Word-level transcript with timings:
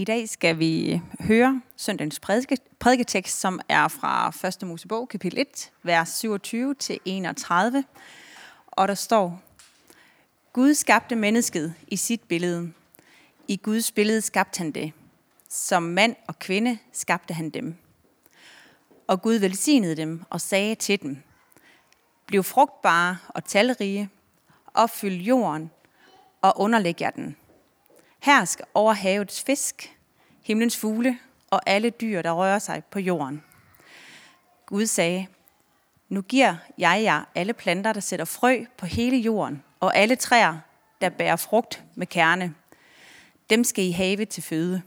I 0.00 0.04
dag 0.04 0.28
skal 0.28 0.58
vi 0.58 1.02
høre 1.20 1.62
søndagens 1.76 2.20
prædike, 2.20 2.56
prædiketekst, 2.78 3.40
som 3.40 3.60
er 3.68 3.88
fra 3.88 4.32
1. 4.62 4.68
Mosebog, 4.68 5.08
kapitel 5.08 5.38
1, 5.38 5.70
vers 5.82 6.08
27 6.08 6.74
til 6.74 6.98
31. 7.04 7.84
Og 8.66 8.88
der 8.88 8.94
står, 8.94 9.42
Gud 10.52 10.74
skabte 10.74 11.16
mennesket 11.16 11.74
i 11.88 11.96
sit 11.96 12.20
billede. 12.22 12.72
I 13.48 13.56
Guds 13.56 13.92
billede 13.92 14.20
skabte 14.20 14.58
han 14.58 14.70
det. 14.70 14.92
Som 15.48 15.82
mand 15.82 16.16
og 16.26 16.38
kvinde 16.38 16.78
skabte 16.92 17.34
han 17.34 17.50
dem. 17.50 17.76
Og 19.06 19.22
Gud 19.22 19.34
velsignede 19.34 19.96
dem 19.96 20.22
og 20.30 20.40
sagde 20.40 20.74
til 20.74 21.02
dem, 21.02 21.22
Bliv 22.26 22.42
frugtbare 22.42 23.16
og 23.28 23.44
talrige, 23.44 24.08
opfyld 24.74 25.20
jorden 25.20 25.70
og 26.42 26.60
underlæg 26.60 27.00
jer 27.00 27.10
den. 27.10 27.36
Her 28.22 28.44
skal 28.44 28.64
over 28.74 28.92
havets 28.92 29.42
fisk, 29.42 29.96
himlens 30.42 30.76
fugle 30.76 31.18
og 31.50 31.60
alle 31.66 31.90
dyr, 31.90 32.22
der 32.22 32.32
rører 32.32 32.58
sig 32.58 32.82
på 32.90 32.98
jorden. 32.98 33.42
Gud 34.66 34.86
sagde, 34.86 35.26
nu 36.08 36.22
giver 36.22 36.56
jeg 36.78 37.00
jer 37.02 37.24
alle 37.34 37.52
planter, 37.52 37.92
der 37.92 38.00
sætter 38.00 38.24
frø 38.24 38.64
på 38.76 38.86
hele 38.86 39.16
jorden, 39.16 39.62
og 39.80 39.96
alle 39.96 40.16
træer, 40.16 40.58
der 41.00 41.08
bærer 41.08 41.36
frugt 41.36 41.82
med 41.94 42.06
kerne. 42.06 42.54
Dem 43.50 43.64
skal 43.64 43.84
I 43.84 43.90
have 43.90 44.24
til 44.24 44.42
føde. 44.42 44.82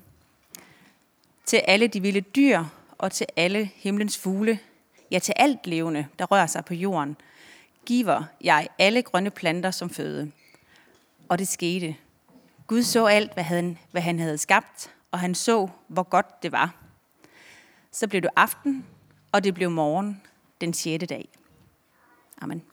Til 1.45 1.57
alle 1.57 1.87
de 1.87 2.01
vilde 2.01 2.21
dyr 2.21 2.63
og 2.97 3.11
til 3.11 3.27
alle 3.35 3.71
himlens 3.75 4.17
fugle, 4.17 4.59
ja 5.11 5.19
til 5.19 5.33
alt 5.37 5.67
levende, 5.67 6.07
der 6.19 6.25
rører 6.25 6.47
sig 6.47 6.65
på 6.65 6.73
jorden, 6.73 7.17
giver 7.85 8.23
jeg 8.41 8.67
alle 8.79 9.01
grønne 9.01 9.29
planter 9.29 9.71
som 9.71 9.89
føde. 9.89 10.31
Og 11.29 11.39
det 11.39 11.47
skete. 11.47 11.95
Gud 12.73 12.83
så 12.83 13.05
alt, 13.05 13.33
hvad 13.33 13.43
han, 13.43 13.77
hvad 13.91 14.01
han 14.01 14.19
havde 14.19 14.37
skabt, 14.37 14.91
og 15.11 15.19
han 15.19 15.35
så, 15.35 15.67
hvor 15.87 16.03
godt 16.03 16.43
det 16.43 16.51
var. 16.51 16.75
Så 17.91 18.07
blev 18.07 18.21
det 18.21 18.29
aften, 18.35 18.85
og 19.31 19.43
det 19.43 19.53
blev 19.53 19.71
morgen 19.71 20.21
den 20.61 20.73
sjette 20.73 21.05
dag. 21.05 21.29
Amen. 22.41 22.63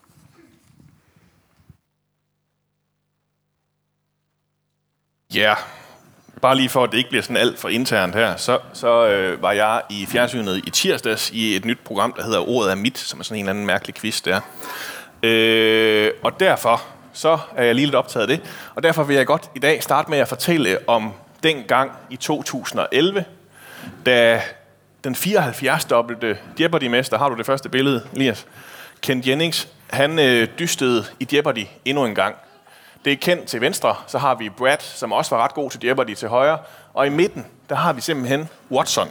Ja, 5.35 5.41
yeah. 5.41 5.57
bare 6.43 6.57
lige 6.57 6.69
for, 6.69 6.85
at 6.85 6.93
det 6.93 6.99
ikke 6.99 7.11
bliver 7.11 7.23
sådan 7.23 7.37
alt 7.37 7.59
for 7.59 7.69
internt 7.69 8.15
her, 8.15 8.37
så, 8.37 8.59
så 8.73 9.09
øh, 9.09 9.43
var 9.43 9.53
jeg 9.53 9.83
i 9.91 10.07
fjernsynet 10.07 10.57
i 10.67 10.71
tirsdags 10.71 11.31
i 11.31 11.57
et 11.57 11.65
nyt 11.65 11.81
program, 11.85 12.13
der 12.13 12.25
hedder 12.25 12.49
Ordet 12.49 12.71
er 12.71 12.77
mit, 12.77 12.99
som 12.99 13.21
er 13.21 13.25
sådan 13.25 13.39
en 13.39 13.45
eller 13.45 13.51
anden 13.51 13.67
mærkelig 13.67 13.95
quiz 13.95 14.23
der. 14.23 14.41
Øh, 15.23 16.11
og 16.23 16.41
derfor 16.41 17.00
så 17.21 17.39
er 17.57 17.65
jeg 17.65 17.75
lige 17.75 17.87
lidt 17.87 17.95
optaget 17.95 18.31
af 18.31 18.37
det. 18.37 18.51
Og 18.75 18.83
derfor 18.83 19.03
vil 19.03 19.17
jeg 19.17 19.27
godt 19.27 19.51
i 19.55 19.59
dag 19.59 19.83
starte 19.83 20.11
med 20.11 20.19
at 20.19 20.29
fortælle 20.29 20.79
om 20.87 21.13
den 21.43 21.65
gang 21.69 21.93
i 22.11 22.17
2011, 22.17 23.25
da 24.07 24.43
den 25.05 25.15
74-dobbelte 25.15 26.39
Jeopardy-mester, 26.61 27.19
har 27.19 27.29
du 27.29 27.37
det 27.37 27.47
første 27.47 27.69
billede, 27.69 28.03
Elias? 28.13 28.47
Ken 29.03 29.23
Jennings, 29.27 29.69
han 29.91 30.19
øh, 30.19 30.49
dystede 30.59 31.05
i 31.21 31.29
Jeopardy 31.33 31.67
endnu 31.85 32.05
en 32.05 32.15
gang. 32.15 32.37
Det 33.05 33.13
er 33.13 33.17
kendt 33.17 33.47
til 33.47 33.61
venstre, 33.61 33.97
så 34.07 34.19
har 34.19 34.35
vi 34.35 34.49
Brad, 34.49 34.79
som 34.81 35.13
også 35.13 35.35
var 35.35 35.45
ret 35.45 35.55
god 35.55 35.71
til 35.71 35.81
Jeopardy 35.85 36.15
til 36.15 36.29
højre. 36.29 36.59
Og 36.95 37.07
i 37.07 37.11
midten, 37.11 37.47
der 37.69 37.75
har 37.75 37.93
vi 37.93 38.01
simpelthen 38.01 38.49
Watson. 38.71 39.09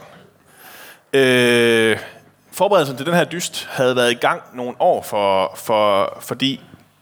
Øh, 1.12 1.98
forberedelsen 2.52 2.96
til 2.96 3.06
den 3.06 3.14
her 3.14 3.24
dyst 3.24 3.68
havde 3.70 3.96
været 3.96 4.10
i 4.10 4.14
gang 4.14 4.42
nogle 4.54 4.74
år, 4.78 5.02
for, 5.02 5.52
for, 5.56 6.18
fordi 6.20 6.60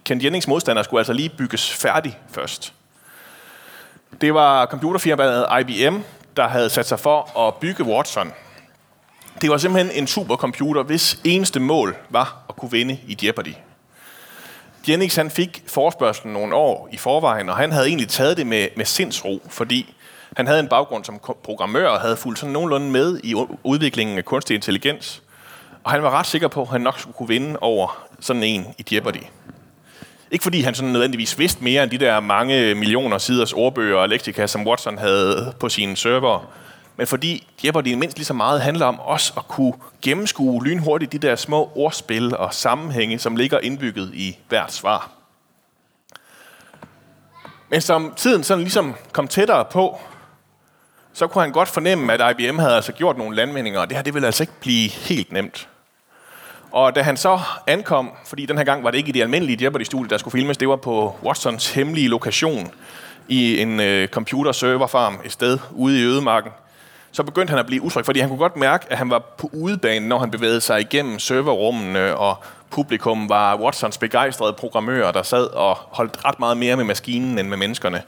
Kent 0.08 0.24
Jennings 0.24 0.48
modstander 0.48 0.82
skulle 0.82 1.00
altså 1.00 1.12
lige 1.12 1.28
bygges 1.28 1.72
færdig 1.72 2.18
først. 2.30 2.72
Det 4.20 4.34
var 4.34 4.66
computerfirmaet 4.66 5.46
IBM, 5.60 5.96
der 6.36 6.48
havde 6.48 6.70
sat 6.70 6.86
sig 6.86 7.00
for 7.00 7.38
at 7.38 7.54
bygge 7.54 7.84
Watson. 7.84 8.32
Det 9.40 9.50
var 9.50 9.56
simpelthen 9.56 10.02
en 10.02 10.06
supercomputer, 10.06 10.82
hvis 10.82 11.20
eneste 11.24 11.60
mål 11.60 11.96
var 12.10 12.44
at 12.48 12.56
kunne 12.56 12.70
vinde 12.70 12.98
i 13.06 13.18
Jeopardy. 13.22 13.54
Jennings 14.88 15.16
han 15.16 15.30
fik 15.30 15.62
forspørgselen 15.66 16.32
nogle 16.32 16.54
år 16.54 16.88
i 16.92 16.96
forvejen, 16.96 17.48
og 17.48 17.56
han 17.56 17.72
havde 17.72 17.86
egentlig 17.86 18.08
taget 18.08 18.36
det 18.36 18.46
med, 18.46 18.68
med 18.76 18.84
sindsro, 18.84 19.42
fordi 19.48 19.94
han 20.36 20.46
havde 20.46 20.60
en 20.60 20.68
baggrund 20.68 21.04
som 21.04 21.20
programmør 21.42 21.88
og 21.88 22.00
havde 22.00 22.16
fulgt 22.16 22.38
sådan 22.38 22.52
nogenlunde 22.52 22.90
med 22.90 23.20
i 23.24 23.34
udviklingen 23.62 24.18
af 24.18 24.24
kunstig 24.24 24.54
intelligens. 24.54 25.22
Og 25.84 25.90
han 25.90 26.02
var 26.02 26.10
ret 26.10 26.26
sikker 26.26 26.48
på, 26.48 26.62
at 26.62 26.68
han 26.68 26.80
nok 26.80 26.98
skulle 26.98 27.16
kunne 27.16 27.28
vinde 27.28 27.58
over 27.60 28.06
sådan 28.20 28.42
en 28.42 28.66
i 28.78 28.94
Jeopardy. 28.94 29.22
Ikke 30.30 30.42
fordi 30.42 30.60
han 30.60 30.74
sådan 30.74 30.92
nødvendigvis 30.92 31.38
vidste 31.38 31.64
mere 31.64 31.82
end 31.82 31.90
de 31.90 31.98
der 31.98 32.20
mange 32.20 32.74
millioner 32.74 33.18
siders 33.18 33.52
ordbøger 33.52 33.96
og 33.96 34.08
lektika, 34.08 34.46
som 34.46 34.66
Watson 34.66 34.98
havde 34.98 35.54
på 35.60 35.68
sine 35.68 35.96
server, 35.96 36.52
men 36.96 37.06
fordi 37.06 37.46
Jeopardy 37.64 37.94
mindst 37.94 38.16
lige 38.16 38.24
så 38.24 38.34
meget 38.34 38.60
handler 38.60 38.86
om 38.86 39.00
os 39.00 39.32
at 39.36 39.48
kunne 39.48 39.74
gennemskue 40.02 40.64
lynhurtigt 40.64 41.12
de 41.12 41.18
der 41.18 41.36
små 41.36 41.72
ordspil 41.74 42.36
og 42.36 42.54
sammenhænge, 42.54 43.18
som 43.18 43.36
ligger 43.36 43.58
indbygget 43.58 44.10
i 44.14 44.38
hvert 44.48 44.72
svar. 44.72 45.10
Men 47.70 47.80
som 47.80 48.12
tiden 48.16 48.44
sådan 48.44 48.62
ligesom 48.62 48.94
kom 49.12 49.28
tættere 49.28 49.64
på, 49.64 50.00
så 51.12 51.26
kunne 51.26 51.42
han 51.42 51.52
godt 51.52 51.68
fornemme, 51.68 52.12
at 52.12 52.40
IBM 52.40 52.58
havde 52.58 52.74
altså 52.74 52.92
gjort 52.92 53.18
nogle 53.18 53.36
landvindinger, 53.36 53.80
og 53.80 53.88
det 53.88 53.96
her 53.96 54.02
det 54.02 54.14
ville 54.14 54.26
altså 54.26 54.42
ikke 54.42 54.60
blive 54.60 54.88
helt 54.88 55.32
nemt. 55.32 55.68
Og 56.72 56.96
da 56.96 57.02
han 57.02 57.16
så 57.16 57.40
ankom, 57.66 58.10
fordi 58.26 58.46
den 58.46 58.58
her 58.58 58.64
gang 58.64 58.84
var 58.84 58.90
det 58.90 58.98
ikke 58.98 59.08
i 59.08 59.12
det 59.12 59.22
almindelige 59.22 59.64
Jeopardy-studie, 59.64 60.10
der 60.10 60.18
skulle 60.18 60.32
filmes, 60.32 60.56
det 60.56 60.68
var 60.68 60.76
på 60.76 61.16
Watsons 61.24 61.70
hemmelige 61.70 62.08
lokation 62.08 62.70
i 63.28 63.60
en 63.60 63.80
øh, 63.80 64.08
computer-serverfarm 64.08 65.20
et 65.24 65.32
sted 65.32 65.58
ude 65.70 66.00
i 66.00 66.04
ødemarken, 66.04 66.50
så 67.12 67.22
begyndte 67.22 67.50
han 67.50 67.58
at 67.58 67.66
blive 67.66 67.82
utryg, 67.82 68.04
fordi 68.04 68.20
han 68.20 68.28
kunne 68.28 68.38
godt 68.38 68.56
mærke, 68.56 68.86
at 68.90 68.98
han 68.98 69.10
var 69.10 69.18
på 69.38 69.50
udebanen, 69.52 70.08
når 70.08 70.18
han 70.18 70.30
bevægede 70.30 70.60
sig 70.60 70.80
igennem 70.80 71.18
serverrummene, 71.18 72.16
og 72.16 72.36
publikum 72.70 73.28
var 73.28 73.56
Watsons 73.56 73.98
begejstrede 73.98 74.52
programmører, 74.52 75.12
der 75.12 75.22
sad 75.22 75.44
og 75.44 75.76
holdt 75.76 76.24
ret 76.24 76.38
meget 76.38 76.56
mere 76.56 76.76
med 76.76 76.84
maskinen 76.84 77.38
end 77.38 77.48
med 77.48 77.56
menneskerne. 77.56 78.02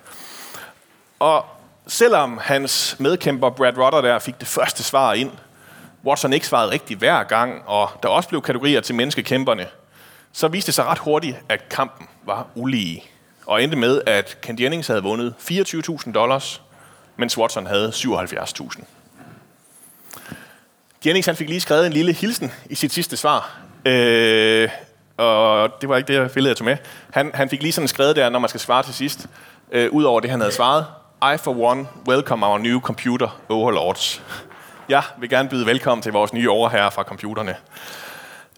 Og 1.18 1.44
selvom 1.86 2.38
hans 2.42 2.96
medkæmper 2.98 3.50
Brad 3.50 3.78
Rutter 3.78 4.00
der 4.00 4.18
fik 4.18 4.40
det 4.40 4.48
første 4.48 4.82
svar 4.82 5.12
ind, 5.12 5.30
Watson 6.04 6.32
ikke 6.32 6.46
svarede 6.46 6.70
rigtigt 6.70 6.98
hver 6.98 7.22
gang, 7.22 7.62
og 7.66 7.90
der 8.02 8.08
også 8.08 8.28
blev 8.28 8.42
kategorier 8.42 8.80
til 8.80 8.94
menneskekæmperne, 8.94 9.66
så 10.32 10.48
viste 10.48 10.66
det 10.66 10.74
sig 10.74 10.84
ret 10.84 10.98
hurtigt, 10.98 11.36
at 11.48 11.68
kampen 11.68 12.08
var 12.24 12.46
ulige. 12.54 13.04
Og 13.46 13.62
endte 13.62 13.76
med, 13.76 14.02
at 14.06 14.38
Ken 14.42 14.60
Jennings 14.60 14.88
havde 14.88 15.02
vundet 15.02 15.34
24.000 15.38 16.12
dollars, 16.12 16.62
mens 17.16 17.38
Watson 17.38 17.66
havde 17.66 17.88
77.000. 17.88 18.82
Jennings 21.06 21.26
han 21.26 21.36
fik 21.36 21.48
lige 21.48 21.60
skrevet 21.60 21.86
en 21.86 21.92
lille 21.92 22.12
hilsen 22.12 22.52
i 22.66 22.74
sit 22.74 22.92
sidste 22.92 23.16
svar. 23.16 23.58
Øh, 23.84 24.68
og 25.16 25.70
det 25.80 25.88
var 25.88 25.96
ikke 25.96 26.22
det 26.22 26.32
billede, 26.32 26.50
jeg 26.50 26.56
tog 26.56 26.64
med. 26.64 26.76
Han, 27.10 27.30
han 27.34 27.48
fik 27.48 27.62
lige 27.62 27.72
sådan 27.72 27.88
skrevet 27.88 28.16
der, 28.16 28.28
når 28.28 28.38
man 28.38 28.48
skal 28.48 28.60
svare 28.60 28.82
til 28.82 28.94
sidst, 28.94 29.26
øh, 29.72 29.92
ud 29.92 30.04
over 30.04 30.20
det, 30.20 30.30
han 30.30 30.40
havde 30.40 30.52
svaret. 30.52 30.86
I 31.34 31.38
for 31.38 31.60
one 31.60 31.86
welcome 32.08 32.46
our 32.46 32.58
new 32.58 32.80
computer 32.80 33.40
overlords. 33.48 34.22
Jeg 34.90 35.02
vil 35.18 35.28
gerne 35.30 35.48
byde 35.48 35.66
velkommen 35.66 36.02
til 36.02 36.12
vores 36.12 36.32
nye 36.32 36.50
overherre 36.50 36.90
fra 36.90 37.02
computerne. 37.02 37.56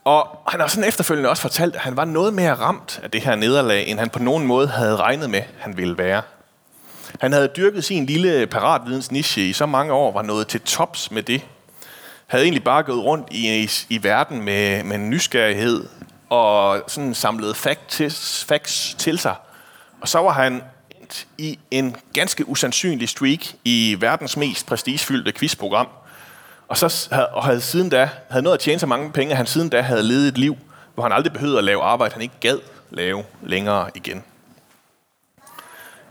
Og 0.04 0.38
han 0.48 0.60
har 0.60 0.66
sådan 0.66 0.88
efterfølgende 0.88 1.30
også 1.30 1.42
fortalt, 1.42 1.74
at 1.74 1.80
han 1.80 1.96
var 1.96 2.04
noget 2.04 2.34
mere 2.34 2.54
ramt 2.54 3.00
af 3.02 3.10
det 3.10 3.20
her 3.20 3.34
nederlag, 3.34 3.88
end 3.88 3.98
han 3.98 4.10
på 4.10 4.18
nogen 4.18 4.46
måde 4.46 4.68
havde 4.68 4.96
regnet 4.96 5.30
med, 5.30 5.42
han 5.58 5.76
ville 5.76 5.98
være. 5.98 6.22
Han 7.20 7.32
havde 7.32 7.48
dyrket 7.56 7.84
sin 7.84 8.06
lille 8.06 8.46
paratvidensniche 8.46 9.48
i 9.48 9.52
så 9.52 9.66
mange 9.66 9.92
år, 9.92 10.12
var 10.12 10.22
nået 10.22 10.46
til 10.46 10.60
tops 10.60 11.10
med 11.10 11.22
det. 11.22 11.46
Havde 12.26 12.44
egentlig 12.44 12.64
bare 12.64 12.82
gået 12.82 13.04
rundt 13.04 13.28
i, 13.30 13.62
i, 13.62 13.70
i 13.88 14.04
verden 14.04 14.42
med, 14.42 14.84
med 14.84 14.98
nysgerrighed 14.98 15.88
og 16.28 16.82
sådan 16.86 17.14
samlet 17.14 17.56
facts, 17.56 18.44
facts 18.44 18.94
til 18.98 19.18
sig. 19.18 19.34
Og 20.00 20.08
så 20.08 20.18
var 20.18 20.32
han 20.32 20.62
i 21.38 21.58
en 21.70 21.96
ganske 22.14 22.48
usandsynlig 22.48 23.08
streak 23.08 23.40
i 23.64 23.96
verdens 24.00 24.36
mest 24.36 24.66
prestigefyldte 24.66 25.32
quizprogram– 25.32 25.88
og, 26.72 26.78
så 26.78 27.08
havde, 27.12 27.28
og 27.28 27.44
havde 27.44 27.60
siden 27.60 27.88
da 27.88 28.10
havde 28.30 28.42
nået 28.42 28.54
at 28.54 28.60
tjene 28.60 28.78
så 28.78 28.86
mange 28.86 29.12
penge, 29.12 29.30
at 29.30 29.36
han 29.36 29.46
siden 29.46 29.68
da 29.68 29.80
havde 29.80 30.02
levet 30.02 30.28
et 30.28 30.38
liv, 30.38 30.56
hvor 30.94 31.02
han 31.02 31.12
aldrig 31.12 31.32
behøvede 31.32 31.58
at 31.58 31.64
lave 31.64 31.82
arbejde, 31.82 32.12
han 32.12 32.22
ikke 32.22 32.34
gad 32.40 32.58
lave 32.90 33.24
længere 33.42 33.90
igen. 33.94 34.24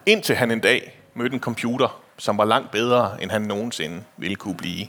Indtil 0.06 0.36
han 0.36 0.52
en 0.52 0.60
dag 0.60 1.02
mødte 1.14 1.34
en 1.34 1.40
computer, 1.40 2.02
som 2.18 2.38
var 2.38 2.46
langt 2.46 2.72
bedre, 2.72 3.24
end 3.24 3.32
han 3.32 3.42
nogensinde 3.42 4.04
ville 4.18 4.36
kunne 4.36 4.58
blive. 4.58 4.88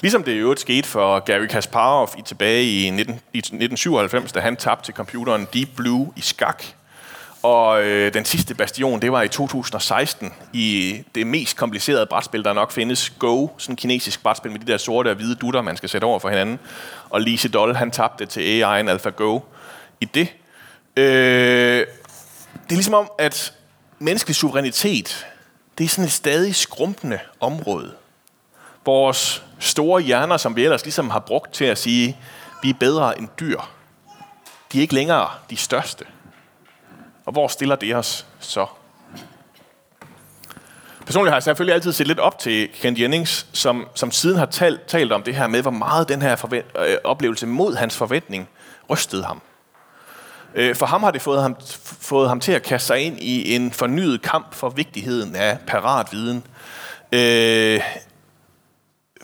Ligesom 0.00 0.24
det 0.24 0.32
i 0.32 0.36
øvrigt 0.36 0.60
skete 0.60 0.88
for 0.88 1.18
Gary 1.18 1.46
Kasparov 1.46 2.10
i 2.18 2.22
tilbage 2.22 2.64
i, 2.64 2.90
19, 2.90 3.14
i 3.32 3.38
1997, 3.38 4.32
da 4.32 4.40
han 4.40 4.56
tabte 4.56 4.84
til 4.84 4.94
computeren 4.94 5.48
Deep 5.52 5.68
Blue 5.76 6.12
i 6.16 6.20
skak 6.20 6.64
og 7.46 7.84
øh, 7.84 8.14
den 8.14 8.24
sidste 8.24 8.54
bastion, 8.54 9.02
det 9.02 9.12
var 9.12 9.22
i 9.22 9.28
2016 9.28 10.34
i 10.52 11.02
det 11.14 11.26
mest 11.26 11.56
komplicerede 11.56 12.06
brætspil, 12.06 12.44
der 12.44 12.52
nok 12.52 12.72
findes. 12.72 13.10
Go, 13.10 13.48
sådan 13.58 13.72
en 13.72 13.76
kinesisk 13.76 14.22
brætspil 14.22 14.52
med 14.52 14.60
de 14.60 14.72
der 14.72 14.78
sorte 14.78 15.08
og 15.08 15.14
hvide 15.14 15.34
dutter, 15.34 15.62
man 15.62 15.76
skal 15.76 15.88
sætte 15.88 16.04
over 16.04 16.18
for 16.18 16.28
hinanden. 16.28 16.58
Og 17.10 17.20
Lise 17.20 17.48
Doll, 17.48 17.74
han 17.76 17.90
tabte 17.90 18.26
til 18.26 18.40
AI'en 18.40 18.88
AlphaGo 18.90 19.40
i 20.00 20.04
det. 20.04 20.34
Øh, 20.96 21.86
det 22.52 22.70
er 22.70 22.74
ligesom 22.74 22.94
om, 22.94 23.10
at 23.18 23.52
menneskelig 23.98 24.36
suverænitet, 24.36 25.26
det 25.78 25.84
er 25.84 25.88
sådan 25.88 26.04
et 26.04 26.12
stadig 26.12 26.54
skrumpende 26.54 27.18
område. 27.40 27.92
Vores 28.84 29.44
store 29.58 30.02
hjerner, 30.02 30.36
som 30.36 30.56
vi 30.56 30.64
ellers 30.64 30.84
ligesom 30.84 31.10
har 31.10 31.20
brugt 31.20 31.52
til 31.52 31.64
at 31.64 31.78
sige, 31.78 32.18
vi 32.62 32.70
er 32.70 32.74
bedre 32.80 33.18
end 33.18 33.28
dyr, 33.40 33.60
de 34.72 34.78
er 34.78 34.82
ikke 34.82 34.94
længere 34.94 35.28
de 35.50 35.56
største. 35.56 36.04
Og 37.26 37.32
hvor 37.32 37.48
stiller 37.48 37.76
det 37.76 37.96
os 37.96 38.26
så? 38.40 38.66
Personligt 41.06 41.30
har 41.30 41.36
jeg 41.36 41.42
selvfølgelig 41.42 41.74
altid 41.74 41.92
set 41.92 42.06
lidt 42.06 42.20
op 42.20 42.38
til 42.38 42.68
Kent 42.80 43.00
Jennings, 43.00 43.46
som, 43.52 43.88
som 43.94 44.10
siden 44.10 44.38
har 44.38 44.46
talt, 44.46 44.86
talt 44.86 45.12
om 45.12 45.22
det 45.22 45.34
her 45.34 45.46
med, 45.46 45.62
hvor 45.62 45.70
meget 45.70 46.08
den 46.08 46.22
her 46.22 46.36
forvent, 46.36 46.66
øh, 46.78 46.96
oplevelse 47.04 47.46
mod 47.46 47.74
hans 47.74 47.96
forventning 47.96 48.48
rystede 48.90 49.24
ham. 49.24 49.42
Øh, 50.54 50.74
for 50.76 50.86
ham 50.86 51.02
har 51.02 51.10
det 51.10 51.22
fået 51.22 51.42
ham, 51.42 51.56
fået 52.00 52.28
ham 52.28 52.40
til 52.40 52.52
at 52.52 52.62
kaste 52.62 52.86
sig 52.86 53.00
ind 53.00 53.20
i 53.20 53.54
en 53.54 53.72
fornyet 53.72 54.22
kamp 54.22 54.54
for 54.54 54.68
vigtigheden 54.68 55.36
af 55.36 55.58
parat 55.66 56.12
viden. 56.12 56.44
Øh, 57.12 57.80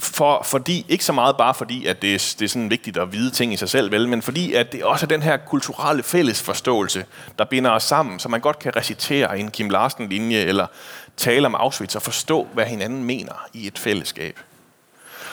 for, 0.03 0.43
fordi, 0.43 0.87
ikke 0.89 1.05
så 1.05 1.13
meget 1.13 1.37
bare 1.37 1.55
fordi, 1.55 1.87
at 1.87 2.03
det, 2.03 2.15
er, 2.15 2.35
det 2.39 2.45
er 2.45 2.49
sådan 2.49 2.71
vigtigt 2.71 2.97
at 2.97 3.13
vide 3.13 3.31
ting 3.31 3.53
i 3.53 3.57
sig 3.57 3.69
selv, 3.69 3.91
vel, 3.91 4.09
men 4.09 4.23
fordi, 4.23 4.53
at 4.53 4.73
det 4.73 4.85
også 4.85 5.07
er 5.07 5.09
den 5.09 5.23
her 5.23 5.37
kulturelle 5.37 6.03
fællesforståelse, 6.03 7.05
der 7.39 7.45
binder 7.45 7.71
os 7.71 7.83
sammen, 7.83 8.19
så 8.19 8.29
man 8.29 8.41
godt 8.41 8.59
kan 8.59 8.77
recitere 8.77 9.39
en 9.39 9.51
Kim 9.51 9.71
Larsen-linje, 9.71 10.39
eller 10.39 10.67
tale 11.17 11.47
om 11.47 11.55
Auschwitz 11.55 11.97
og 11.97 12.03
forstå, 12.03 12.49
hvad 12.55 12.65
hinanden 12.65 13.05
mener 13.05 13.49
i 13.53 13.67
et 13.67 13.79
fællesskab. 13.79 14.39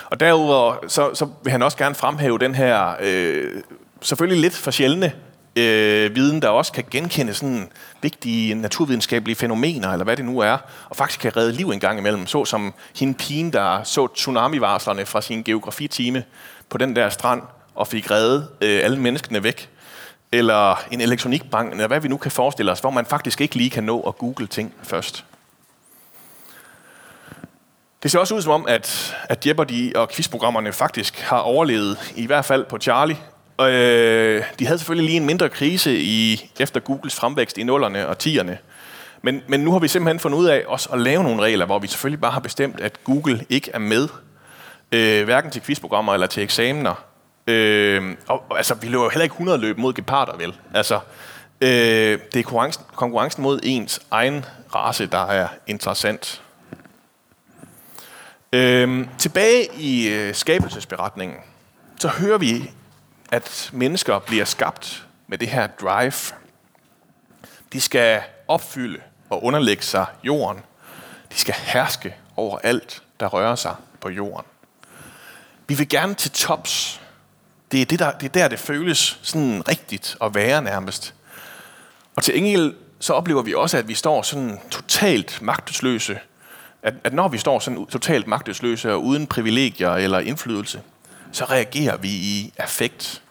Og 0.06 0.20
derudover 0.20 0.76
så, 0.88 1.14
så 1.14 1.28
vil 1.44 1.52
han 1.52 1.62
også 1.62 1.78
gerne 1.78 1.96
fremhæve 1.96 2.40
den 2.40 2.56
her, 2.56 2.96
øh, 3.00 3.62
selvfølgelig 4.02 4.42
lidt 4.42 4.56
for 4.56 4.72
sjældne 4.72 5.14
øh, 5.60 6.16
viden, 6.16 6.42
der 6.42 6.50
også 6.50 6.72
kan 6.72 6.84
genkende 6.92 7.34
sådan 7.34 7.70
vigtige 8.02 8.56
naturvidenskabelige 8.56 9.36
fænomener, 9.36 9.92
eller 9.92 10.04
hvad 10.04 10.18
det 10.18 10.26
nu 10.26 10.40
er, 10.40 10.58
og 10.90 10.96
faktisk 10.96 11.20
kan 11.20 11.38
redde 11.38 11.52
liv 11.52 11.70
en 11.70 11.80
gang 11.80 12.00
imellem, 12.00 12.28
så 12.28 12.46
som 12.46 12.74
hende 12.96 13.14
pigen, 13.14 13.54
der 13.54 13.84
så 13.84 14.08
tsunamivarslerne 14.08 15.06
fra 15.06 15.22
sin 15.22 15.44
geografitime 15.44 16.24
på 16.70 16.78
den 16.78 16.96
der 16.96 17.10
strand, 17.10 17.42
og 17.76 17.88
fik 17.88 18.12
reddet 18.12 18.48
øh, 18.62 18.80
alle 18.84 19.00
menneskene 19.00 19.44
væk, 19.44 19.70
eller 20.32 20.84
en 20.92 21.02
elektronikbank, 21.02 21.72
eller 21.72 21.88
hvad 21.88 22.00
vi 22.00 22.08
nu 22.08 22.18
kan 22.18 22.32
forestille 22.32 22.72
os, 22.72 22.80
hvor 22.80 22.90
man 22.90 23.06
faktisk 23.06 23.42
ikke 23.42 23.56
lige 23.56 23.70
kan 23.70 23.84
nå 23.84 24.02
at 24.02 24.18
google 24.18 24.48
ting 24.48 24.74
først. 24.84 25.26
Det 28.04 28.12
ser 28.12 28.20
også 28.20 28.36
ud 28.36 28.42
som 28.42 28.52
om, 28.52 28.66
at, 28.68 29.16
at 29.30 29.46
Jeopardy 29.46 29.96
og 29.96 30.10
quizprogrammerne 30.10 30.74
faktisk 30.74 31.20
har 31.20 31.40
overlevet, 31.40 32.14
i 32.16 32.26
hvert 32.26 32.46
fald 32.46 32.66
på 32.66 32.78
Charlie, 32.78 33.18
og, 33.60 33.72
øh, 33.72 34.44
de 34.60 34.66
havde 34.66 34.80
selvfølgelig 34.80 35.06
lige 35.06 35.18
en 35.18 35.26
mindre 35.26 35.50
krise 35.50 36.00
i, 36.00 36.52
efter 36.60 36.80
Googles 36.80 37.16
fremvækst 37.16 37.58
i 37.58 37.64
nullerne 37.64 38.08
og 38.08 38.18
tierne. 38.18 38.58
Men, 39.22 39.42
men 39.48 39.60
nu 39.60 39.72
har 39.72 39.80
vi 39.80 39.88
simpelthen 39.88 40.20
fundet 40.20 40.38
ud 40.38 40.46
af 40.46 40.64
også 40.68 40.90
at 40.90 41.02
lave 41.02 41.24
nogle 41.24 41.42
regler, 41.42 41.66
hvor 41.66 41.80
vi 41.80 41.88
selvfølgelig 41.88 42.22
bare 42.22 42.32
har 42.32 42.40
bestemt, 42.40 42.82
at 42.82 43.04
Google 43.04 43.46
ikke 43.50 43.72
er 43.74 43.80
med, 43.80 44.08
øh, 44.92 45.24
hverken 45.24 45.52
til 45.52 45.62
quizprogrammer 45.62 46.14
eller 46.14 46.28
til 46.28 46.44
eksamener. 46.44 47.04
Øh, 47.48 48.16
og, 48.28 48.44
og, 48.50 48.58
altså, 48.58 48.74
vi 48.74 48.88
løber 48.88 49.04
jo 49.04 49.10
heller 49.10 49.24
ikke 49.24 49.34
100 49.34 49.58
løb 49.58 49.78
mod 49.78 49.94
geparder, 49.94 50.38
vel? 50.38 50.56
Altså, 50.74 51.00
øh, 51.62 52.20
det 52.34 52.40
er 52.40 52.44
konkurrencen, 52.44 52.84
konkurrencen 52.96 53.44
mod 53.44 53.60
ens 53.64 54.00
egen 54.12 54.46
race, 54.76 55.06
der 55.06 55.26
er 55.26 55.48
interessant. 55.68 56.42
Øh, 58.54 59.08
tilbage 59.18 59.68
i 59.78 60.08
øh, 60.08 60.36
skabelsesberetningen, 60.36 61.38
så 62.00 62.08
hører 62.08 62.38
vi 62.38 62.72
at 63.32 63.70
mennesker 63.74 64.20
bliver 64.20 64.46
skabt 64.46 65.08
med 65.28 65.38
det 65.38 65.48
her 65.48 65.68
drive. 65.68 66.36
De 67.74 67.82
skal 67.82 68.22
opfylde 68.48 69.02
og 69.30 69.44
underlægge 69.44 69.84
sig 69.84 70.06
jorden. 70.24 70.64
De 71.32 71.38
skal 71.38 71.56
herske 71.58 72.16
over 72.36 72.60
alt, 72.64 73.04
der 73.20 73.28
rører 73.28 73.56
sig 73.56 73.76
på 74.02 74.10
jorden. 74.10 74.46
Vi 75.68 75.74
vil 75.74 75.90
gerne 75.90 76.14
til 76.14 76.32
tops. 76.32 77.02
Det 77.72 77.82
er, 77.82 77.86
det, 77.86 78.00
der, 78.00 78.12
det 78.12 78.26
er 78.26 78.32
der, 78.32 78.48
det 78.48 78.60
føles 78.60 79.20
sådan 79.22 79.68
rigtigt 79.68 80.18
at 80.22 80.36
være 80.36 80.62
nærmest. 80.62 81.14
Og 82.16 82.24
til 82.24 82.38
engel 82.38 82.76
så 83.00 83.14
oplever 83.14 83.42
vi 83.42 83.54
også, 83.54 83.78
at 83.78 83.88
vi 83.88 83.94
står 83.94 84.22
sådan 84.22 84.60
totalt 84.72 85.42
magtesløse. 85.42 86.20
At, 86.84 86.94
at 87.04 87.14
når 87.14 87.28
vi 87.28 87.38
står 87.38 87.60
sådan 87.60 87.86
totalt 87.86 88.28
magtesløse 88.28 88.94
og 88.94 89.04
uden 89.04 89.28
privilegier 89.28 89.92
eller 89.92 90.20
indflydelse, 90.20 90.82
så 91.32 91.46
reagerer 91.46 91.98
vi 91.98 92.10
i 92.10 92.54
affekt. 92.58 93.22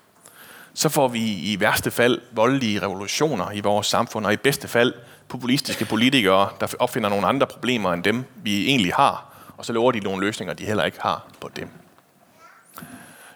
Så 0.75 0.89
får 0.89 1.09
vi 1.09 1.21
i 1.21 1.61
værste 1.61 1.91
fald 1.91 2.21
voldelige 2.33 2.83
revolutioner 2.83 3.50
i 3.50 3.61
vores 3.61 3.87
samfund, 3.87 4.27
og 4.27 4.33
i 4.33 4.37
bedste 4.37 4.69
fald 4.69 4.95
populistiske 5.29 5.85
politikere, 5.85 6.50
der 6.61 6.75
opfinder 6.79 7.09
nogle 7.09 7.27
andre 7.27 7.47
problemer 7.47 7.93
end 7.93 8.05
dem, 8.05 8.25
vi 8.37 8.67
egentlig 8.67 8.95
har, 8.95 9.35
og 9.56 9.65
så 9.65 9.73
lover 9.73 9.93
de 9.93 10.00
nogle 10.00 10.27
løsninger, 10.27 10.55
de 10.55 10.65
heller 10.65 10.85
ikke 10.85 10.99
har 11.00 11.27
på 11.41 11.50
dem. 11.56 11.71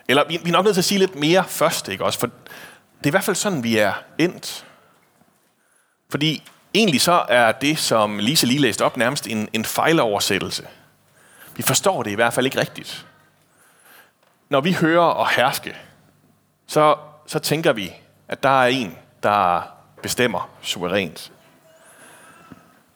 Eller 0.08 0.28
vi, 0.28 0.40
vi 0.44 0.48
er 0.48 0.52
nok 0.52 0.64
nødt 0.64 0.74
til 0.74 0.80
at 0.80 0.84
sige 0.84 0.98
lidt 0.98 1.14
mere 1.14 1.44
først, 1.48 1.88
ikke 1.88 2.04
også? 2.04 2.18
For 2.18 2.26
det 2.26 3.04
er 3.04 3.06
i 3.06 3.10
hvert 3.10 3.24
fald 3.24 3.36
sådan, 3.36 3.64
vi 3.64 3.78
er 3.78 3.92
endt. 4.18 4.66
Fordi 6.10 6.42
egentlig 6.74 7.00
så 7.00 7.24
er 7.28 7.52
det, 7.52 7.78
som 7.78 8.18
Lise 8.18 8.46
lige 8.46 8.60
læste 8.60 8.84
op, 8.84 8.96
nærmest 8.96 9.26
en, 9.26 9.48
en 9.52 9.64
fejloversættelse. 9.64 10.66
Vi 11.56 11.62
forstår 11.62 12.02
det 12.02 12.10
i 12.10 12.14
hvert 12.14 12.34
fald 12.34 12.46
ikke 12.46 12.60
rigtigt. 12.60 13.06
Når 14.52 14.60
vi 14.60 14.72
hører 14.72 15.04
og 15.04 15.30
herske, 15.30 15.76
så, 16.66 16.96
så 17.26 17.38
tænker 17.38 17.72
vi, 17.72 17.92
at 18.28 18.42
der 18.42 18.62
er 18.62 18.66
en, 18.66 18.98
der 19.22 19.62
bestemmer 20.02 20.50
suverænt. 20.62 21.32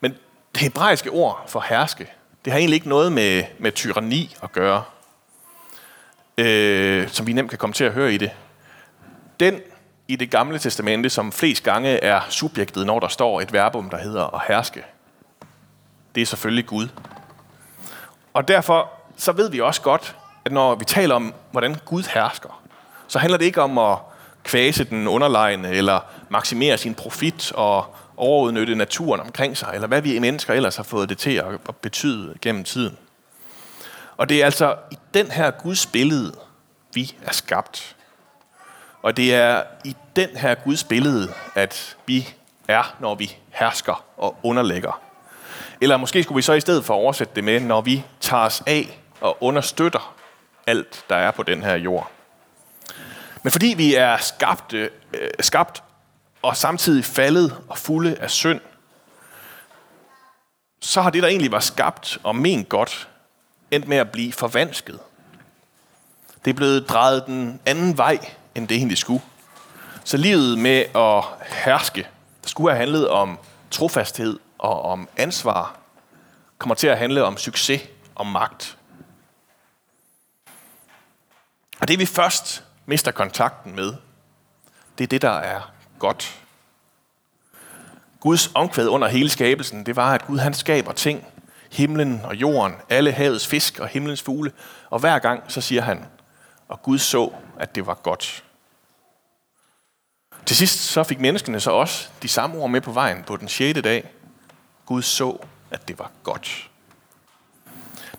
Men 0.00 0.14
det 0.52 0.60
hebraiske 0.60 1.10
ord 1.10 1.44
for 1.48 1.64
herske, 1.68 2.12
det 2.44 2.52
har 2.52 2.58
egentlig 2.58 2.74
ikke 2.74 2.88
noget 2.88 3.12
med, 3.12 3.44
med 3.58 3.72
tyranni 3.72 4.36
at 4.42 4.52
gøre, 4.52 4.82
øh, 6.38 7.08
som 7.08 7.26
vi 7.26 7.32
nemt 7.32 7.50
kan 7.50 7.58
komme 7.58 7.74
til 7.74 7.84
at 7.84 7.92
høre 7.92 8.12
i 8.12 8.18
det. 8.18 8.30
Den 9.40 9.60
i 10.08 10.16
det 10.16 10.30
gamle 10.30 10.58
testamente, 10.58 11.10
som 11.10 11.32
flest 11.32 11.62
gange 11.62 11.88
er 11.88 12.20
subjektet, 12.28 12.86
når 12.86 13.00
der 13.00 13.08
står 13.08 13.40
et 13.40 13.52
verbum, 13.52 13.90
der 13.90 13.98
hedder 13.98 14.34
at 14.34 14.42
herske, 14.48 14.84
det 16.14 16.20
er 16.20 16.26
selvfølgelig 16.26 16.66
Gud. 16.66 16.88
Og 18.34 18.48
derfor 18.48 18.90
så 19.16 19.32
ved 19.32 19.50
vi 19.50 19.60
også 19.60 19.82
godt, 19.82 20.16
at 20.46 20.52
når 20.52 20.74
vi 20.74 20.84
taler 20.84 21.14
om, 21.14 21.34
hvordan 21.50 21.76
Gud 21.84 22.02
hersker, 22.14 22.62
så 23.08 23.18
handler 23.18 23.38
det 23.38 23.44
ikke 23.44 23.62
om 23.62 23.78
at 23.78 23.98
kvæse 24.44 24.84
den 24.84 25.08
underlegne, 25.08 25.70
eller 25.70 26.00
maksimere 26.28 26.78
sin 26.78 26.94
profit 26.94 27.52
og 27.52 27.94
overudnytte 28.16 28.74
naturen 28.74 29.20
omkring 29.20 29.56
sig, 29.56 29.70
eller 29.74 29.88
hvad 29.88 30.02
vi 30.02 30.18
mennesker 30.18 30.54
ellers 30.54 30.76
har 30.76 30.82
fået 30.82 31.08
det 31.08 31.18
til 31.18 31.36
at 31.68 31.76
betyde 31.82 32.34
gennem 32.42 32.64
tiden. 32.64 32.98
Og 34.16 34.28
det 34.28 34.40
er 34.40 34.44
altså 34.44 34.74
i 34.90 34.98
den 35.14 35.30
her 35.30 35.50
Guds 35.50 35.86
billede, 35.86 36.32
vi 36.94 37.14
er 37.22 37.32
skabt. 37.32 37.96
Og 39.02 39.16
det 39.16 39.34
er 39.34 39.62
i 39.84 39.96
den 40.16 40.28
her 40.36 40.54
Guds 40.54 40.84
billede, 40.84 41.32
at 41.54 41.96
vi 42.06 42.34
er, 42.68 42.96
når 43.00 43.14
vi 43.14 43.36
hersker 43.50 44.04
og 44.16 44.36
underlægger. 44.42 45.00
Eller 45.80 45.96
måske 45.96 46.22
skulle 46.22 46.36
vi 46.36 46.42
så 46.42 46.52
i 46.52 46.60
stedet 46.60 46.84
for 46.84 46.94
oversætte 46.94 47.32
det 47.36 47.44
med, 47.44 47.60
når 47.60 47.80
vi 47.80 48.04
tager 48.20 48.42
os 48.42 48.62
af 48.66 49.00
og 49.20 49.36
understøtter 49.40 50.15
alt, 50.66 51.04
der 51.08 51.16
er 51.16 51.30
på 51.30 51.42
den 51.42 51.62
her 51.62 51.74
jord. 51.74 52.10
Men 53.42 53.50
fordi 53.50 53.74
vi 53.76 53.94
er 53.94 54.16
skabt, 54.16 54.72
øh, 54.72 54.90
skabt 55.40 55.82
og 56.42 56.56
samtidig 56.56 57.04
faldet 57.04 57.56
og 57.68 57.78
fulde 57.78 58.16
af 58.20 58.30
synd, 58.30 58.60
så 60.80 61.02
har 61.02 61.10
det, 61.10 61.22
der 61.22 61.28
egentlig 61.28 61.52
var 61.52 61.60
skabt 61.60 62.18
og 62.22 62.36
ment 62.36 62.68
godt, 62.68 63.08
endt 63.70 63.88
med 63.88 63.96
at 63.96 64.10
blive 64.10 64.32
forvansket. 64.32 64.98
Det 66.44 66.50
er 66.50 66.54
blevet 66.54 66.88
drejet 66.88 67.26
den 67.26 67.60
anden 67.66 67.98
vej, 67.98 68.18
end 68.54 68.68
det 68.68 68.76
egentlig 68.76 68.98
skulle. 68.98 69.22
Så 70.04 70.16
livet 70.16 70.58
med 70.58 70.84
at 70.94 71.24
herske, 71.64 72.02
der 72.42 72.48
skulle 72.48 72.70
have 72.70 72.78
handlet 72.78 73.08
om 73.08 73.38
trofasthed 73.70 74.38
og 74.58 74.82
om 74.82 75.08
ansvar, 75.16 75.78
kommer 76.58 76.74
til 76.74 76.86
at 76.86 76.98
handle 76.98 77.24
om 77.24 77.36
succes 77.36 77.82
og 78.14 78.26
magt. 78.26 78.76
Og 81.80 81.88
det 81.88 81.98
vi 81.98 82.06
først 82.06 82.64
mister 82.86 83.10
kontakten 83.10 83.76
med, 83.76 83.94
det 84.98 85.04
er 85.04 85.08
det, 85.08 85.22
der 85.22 85.30
er 85.30 85.72
godt. 85.98 86.42
Guds 88.20 88.50
omkvæd 88.54 88.88
under 88.88 89.08
hele 89.08 89.28
skabelsen, 89.28 89.86
det 89.86 89.96
var, 89.96 90.14
at 90.14 90.26
Gud 90.26 90.38
han 90.38 90.54
skaber 90.54 90.92
ting, 90.92 91.26
himlen 91.72 92.20
og 92.24 92.36
jorden, 92.36 92.74
alle 92.88 93.12
havets 93.12 93.46
fisk 93.46 93.78
og 93.78 93.88
himlens 93.88 94.22
fugle, 94.22 94.52
og 94.90 94.98
hver 94.98 95.18
gang 95.18 95.42
så 95.48 95.60
siger 95.60 95.82
han, 95.82 96.04
og 96.68 96.82
Gud 96.82 96.98
så, 96.98 97.32
at 97.58 97.74
det 97.74 97.86
var 97.86 97.94
godt. 97.94 98.44
Til 100.46 100.56
sidst 100.56 100.80
så 100.80 101.04
fik 101.04 101.20
menneskene 101.20 101.60
så 101.60 101.70
også 101.70 102.08
de 102.22 102.28
samme 102.28 102.58
ord 102.58 102.70
med 102.70 102.80
på 102.80 102.92
vejen 102.92 103.22
på 103.22 103.36
den 103.36 103.48
6. 103.48 103.80
dag. 103.80 104.10
Gud 104.86 105.02
så, 105.02 105.38
at 105.70 105.88
det 105.88 105.98
var 105.98 106.10
godt. 106.22 106.70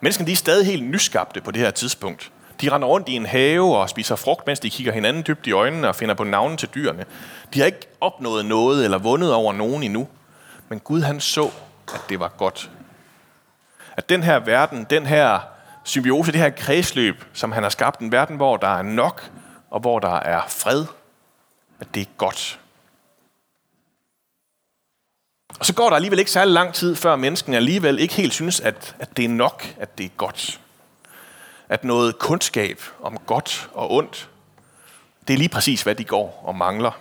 Menneskene 0.01 0.27
de 0.27 0.31
er 0.31 0.35
stadig 0.35 0.65
helt 0.65 0.83
nyskabte 0.83 1.41
på 1.41 1.51
det 1.51 1.61
her 1.61 1.71
tidspunkt. 1.71 2.31
De 2.61 2.71
render 2.71 2.87
rundt 2.87 3.09
i 3.09 3.15
en 3.15 3.25
have 3.25 3.77
og 3.77 3.89
spiser 3.89 4.15
frugt, 4.15 4.47
mens 4.47 4.59
de 4.59 4.69
kigger 4.69 4.93
hinanden 4.93 5.23
dybt 5.27 5.47
i 5.47 5.51
øjnene 5.51 5.87
og 5.87 5.95
finder 5.95 6.15
på 6.15 6.23
navne 6.23 6.57
til 6.57 6.69
dyrene. 6.75 7.05
De 7.53 7.59
har 7.59 7.65
ikke 7.65 7.87
opnået 8.01 8.45
noget 8.45 8.83
eller 8.83 8.97
vundet 8.97 9.33
over 9.33 9.53
nogen 9.53 9.83
endnu. 9.83 10.07
Men 10.69 10.79
Gud 10.79 11.01
han 11.01 11.19
så, 11.19 11.51
at 11.93 12.01
det 12.09 12.19
var 12.19 12.27
godt. 12.37 12.71
At 13.97 14.09
den 14.09 14.23
her 14.23 14.39
verden, 14.39 14.83
den 14.89 15.05
her 15.05 15.39
symbiose, 15.83 16.31
det 16.31 16.41
her 16.41 16.49
kredsløb, 16.49 17.23
som 17.33 17.51
han 17.51 17.63
har 17.63 17.69
skabt, 17.69 17.99
en 17.99 18.11
verden, 18.11 18.35
hvor 18.35 18.57
der 18.57 18.77
er 18.77 18.81
nok, 18.81 19.31
og 19.69 19.79
hvor 19.79 19.99
der 19.99 20.15
er 20.15 20.41
fred, 20.47 20.85
at 21.79 21.87
det 21.93 22.01
er 22.01 22.11
godt. 22.17 22.59
Og 25.59 25.65
så 25.65 25.73
går 25.73 25.89
der 25.89 25.95
alligevel 25.95 26.19
ikke 26.19 26.31
særlig 26.31 26.53
lang 26.53 26.73
tid, 26.73 26.95
før 26.95 27.15
mennesken 27.15 27.53
alligevel 27.53 27.99
ikke 27.99 28.13
helt 28.13 28.33
synes, 28.33 28.59
at, 28.59 28.95
at 28.99 29.17
det 29.17 29.25
er 29.25 29.29
nok, 29.29 29.75
at 29.79 29.97
det 29.97 30.05
er 30.05 30.09
godt. 30.17 30.59
At 31.69 31.83
noget 31.83 32.19
kundskab 32.19 32.81
om 33.01 33.17
godt 33.25 33.69
og 33.73 33.91
ondt, 33.91 34.29
det 35.27 35.33
er 35.33 35.37
lige 35.37 35.49
præcis, 35.49 35.81
hvad 35.81 35.95
de 35.95 36.03
går 36.03 36.43
og 36.45 36.55
mangler. 36.55 36.91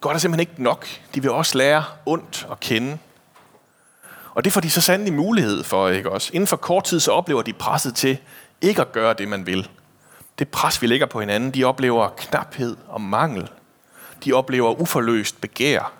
Godt 0.00 0.14
er 0.14 0.18
simpelthen 0.18 0.50
ikke 0.50 0.62
nok. 0.62 0.86
De 1.14 1.22
vil 1.22 1.30
også 1.30 1.58
lære 1.58 1.84
ondt 2.06 2.46
at 2.50 2.60
kende. 2.60 2.98
Og 4.34 4.44
det 4.44 4.52
får 4.52 4.60
de 4.60 4.70
så 4.70 4.80
sandelig 4.80 5.14
mulighed 5.14 5.64
for, 5.64 5.88
ikke 5.88 6.10
også? 6.10 6.30
Inden 6.34 6.46
for 6.46 6.56
kort 6.56 6.84
tid, 6.84 7.00
så 7.00 7.12
oplever 7.12 7.42
de 7.42 7.52
presset 7.52 7.94
til 7.94 8.18
ikke 8.60 8.80
at 8.80 8.92
gøre 8.92 9.14
det, 9.14 9.28
man 9.28 9.46
vil. 9.46 9.68
Det 10.38 10.48
pres, 10.48 10.82
vi 10.82 10.86
lægger 10.86 11.06
på 11.06 11.20
hinanden, 11.20 11.50
de 11.50 11.64
oplever 11.64 12.08
knaphed 12.08 12.76
og 12.88 13.00
mangel. 13.00 13.50
De 14.24 14.32
oplever 14.32 14.80
uforløst 14.80 15.40
begær. 15.40 15.92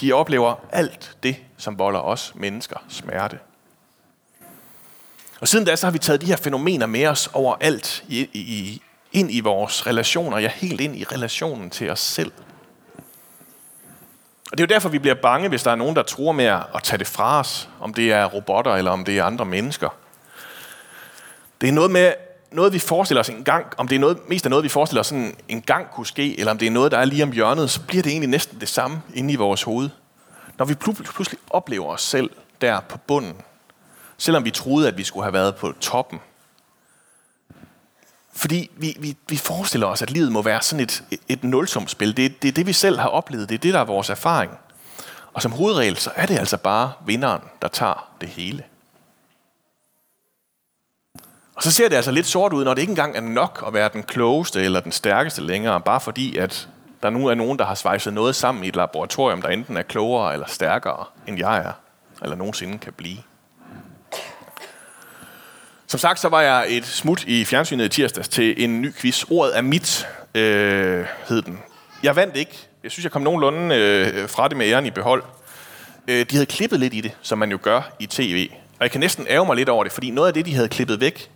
De 0.00 0.12
oplever 0.12 0.54
alt 0.72 1.16
det, 1.22 1.36
som 1.56 1.78
volder 1.78 2.00
os 2.00 2.32
mennesker 2.34 2.76
smerte. 2.88 3.38
Og 5.40 5.48
siden 5.48 5.64
da, 5.64 5.76
så 5.76 5.86
har 5.86 5.90
vi 5.90 5.98
taget 5.98 6.20
de 6.20 6.26
her 6.26 6.36
fænomener 6.36 6.86
med 6.86 7.06
os 7.06 7.30
overalt 7.32 8.04
i, 8.08 8.20
i, 8.32 8.82
ind 9.12 9.30
i 9.34 9.40
vores 9.40 9.86
relationer, 9.86 10.38
ja, 10.38 10.50
helt 10.54 10.80
ind 10.80 10.96
i 10.96 11.04
relationen 11.04 11.70
til 11.70 11.90
os 11.90 12.00
selv. 12.00 12.32
Og 14.52 14.58
det 14.58 14.60
er 14.60 14.66
jo 14.68 14.74
derfor, 14.74 14.88
vi 14.88 14.98
bliver 14.98 15.14
bange, 15.14 15.48
hvis 15.48 15.62
der 15.62 15.70
er 15.70 15.74
nogen, 15.74 15.96
der 15.96 16.02
tror 16.02 16.32
med 16.32 16.44
at 16.44 16.82
tage 16.82 16.98
det 16.98 17.06
fra 17.06 17.40
os, 17.40 17.68
om 17.80 17.94
det 17.94 18.12
er 18.12 18.24
robotter 18.24 18.74
eller 18.74 18.90
om 18.90 19.04
det 19.04 19.18
er 19.18 19.24
andre 19.24 19.44
mennesker. 19.44 19.88
Det 21.60 21.68
er 21.68 21.72
noget 21.72 21.90
med, 21.90 22.12
noget 22.52 22.72
vi 22.72 22.78
forestiller 22.78 23.20
os 23.20 23.28
en 23.28 23.44
gang, 23.44 23.66
om 23.76 23.88
det 23.88 23.96
er 23.96 24.00
noget, 24.00 24.18
mest 24.28 24.46
af 24.46 24.50
noget, 24.50 24.64
vi 24.64 24.68
forestiller 24.68 25.00
os 25.00 25.06
sådan 25.06 25.36
en 25.48 25.62
gang 25.62 25.90
kunne 25.90 26.06
ske, 26.06 26.38
eller 26.38 26.50
om 26.50 26.58
det 26.58 26.66
er 26.66 26.70
noget, 26.70 26.92
der 26.92 26.98
er 26.98 27.04
lige 27.04 27.22
om 27.22 27.32
hjørnet, 27.32 27.70
så 27.70 27.80
bliver 27.80 28.02
det 28.02 28.10
egentlig 28.10 28.30
næsten 28.30 28.60
det 28.60 28.68
samme 28.68 29.02
inde 29.14 29.32
i 29.32 29.36
vores 29.36 29.62
hoved. 29.62 29.90
Når 30.58 30.64
vi 30.64 30.74
pludselig 30.74 31.38
oplever 31.50 31.86
os 31.86 32.02
selv 32.02 32.30
der 32.60 32.80
på 32.80 32.98
bunden, 32.98 33.36
selvom 34.20 34.44
vi 34.44 34.50
troede, 34.50 34.88
at 34.88 34.98
vi 34.98 35.04
skulle 35.04 35.24
have 35.24 35.32
været 35.32 35.56
på 35.56 35.72
toppen. 35.80 36.20
Fordi 38.32 38.70
vi, 38.76 38.96
vi, 39.00 39.16
vi 39.28 39.36
forestiller 39.36 39.86
os, 39.86 40.02
at 40.02 40.10
livet 40.10 40.32
må 40.32 40.42
være 40.42 40.62
sådan 40.62 40.82
et, 40.82 41.04
et 41.28 41.44
nulsumspil. 41.44 42.16
Det, 42.16 42.42
det 42.42 42.48
er 42.48 42.52
det, 42.52 42.66
vi 42.66 42.72
selv 42.72 42.98
har 42.98 43.08
oplevet. 43.08 43.48
Det 43.48 43.54
er 43.54 43.58
det, 43.58 43.74
der 43.74 43.80
er 43.80 43.84
vores 43.84 44.10
erfaring. 44.10 44.52
Og 45.32 45.42
som 45.42 45.52
hovedregel, 45.52 45.96
så 45.96 46.10
er 46.14 46.26
det 46.26 46.38
altså 46.38 46.56
bare 46.56 46.92
vinderen, 47.06 47.42
der 47.62 47.68
tager 47.68 48.10
det 48.20 48.28
hele. 48.28 48.64
Og 51.54 51.62
så 51.62 51.72
ser 51.72 51.88
det 51.88 51.96
altså 51.96 52.10
lidt 52.10 52.26
sort 52.26 52.52
ud, 52.52 52.64
når 52.64 52.74
det 52.74 52.80
ikke 52.80 52.90
engang 52.90 53.16
er 53.16 53.20
nok 53.20 53.64
at 53.66 53.74
være 53.74 53.90
den 53.92 54.02
klogeste 54.02 54.62
eller 54.62 54.80
den 54.80 54.92
stærkeste 54.92 55.42
længere, 55.42 55.80
bare 55.80 56.00
fordi 56.00 56.36
at 56.36 56.68
der 57.02 57.10
nu 57.10 57.26
er 57.26 57.34
nogen, 57.34 57.58
der 57.58 57.64
har 57.64 57.74
svejset 57.74 58.12
noget 58.12 58.36
sammen 58.36 58.64
i 58.64 58.68
et 58.68 58.76
laboratorium, 58.76 59.42
der 59.42 59.48
enten 59.48 59.76
er 59.76 59.82
klogere 59.82 60.32
eller 60.32 60.46
stærkere, 60.46 61.04
end 61.26 61.38
jeg 61.38 61.58
er, 61.58 61.72
eller 62.22 62.36
nogensinde 62.36 62.78
kan 62.78 62.92
blive. 62.92 63.18
Som 65.90 65.98
sagt, 65.98 66.20
så 66.20 66.28
var 66.28 66.40
jeg 66.40 66.66
et 66.68 66.86
smut 66.86 67.24
i 67.24 67.44
fjernsynet 67.44 67.84
i 67.84 67.88
tirsdags 67.88 68.28
til 68.28 68.64
en 68.64 68.82
ny 68.82 68.94
quiz. 68.94 69.24
Ordet 69.30 69.56
er 69.56 69.62
mit, 69.62 70.08
øh, 70.34 71.06
hed 71.28 71.42
den. 71.42 71.58
Jeg 72.02 72.16
vandt 72.16 72.36
ikke. 72.36 72.58
Jeg 72.82 72.90
synes, 72.90 73.04
jeg 73.04 73.12
kom 73.12 73.22
nogenlunde 73.22 73.74
øh, 73.76 74.28
fra 74.28 74.48
det 74.48 74.56
med 74.56 74.66
æren 74.66 74.86
i 74.86 74.90
behold. 74.90 75.22
Øh, 76.08 76.26
de 76.30 76.32
havde 76.32 76.46
klippet 76.46 76.80
lidt 76.80 76.94
i 76.94 77.00
det, 77.00 77.12
som 77.22 77.38
man 77.38 77.50
jo 77.50 77.58
gør 77.62 77.92
i 77.98 78.06
tv. 78.06 78.50
Og 78.52 78.80
jeg 78.80 78.90
kan 78.90 79.00
næsten 79.00 79.26
ære 79.28 79.46
mig 79.46 79.56
lidt 79.56 79.68
over 79.68 79.84
det, 79.84 79.92
fordi 79.92 80.10
noget 80.10 80.28
af 80.28 80.34
det, 80.34 80.46
de 80.46 80.54
havde 80.54 80.68
klippet 80.68 81.00
væk, 81.00 81.30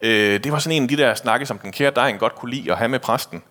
øh, 0.00 0.44
det 0.44 0.52
var 0.52 0.58
sådan 0.58 0.76
en 0.76 0.82
af 0.82 0.88
de 0.88 0.96
der 0.96 1.14
snakke, 1.14 1.46
som 1.46 1.58
den 1.58 1.72
kære 1.72 1.92
dejen 1.96 2.18
godt 2.18 2.34
kunne 2.34 2.50
lide 2.50 2.72
at 2.72 2.78
have 2.78 2.88
med 2.88 2.98
præsten. 2.98 3.42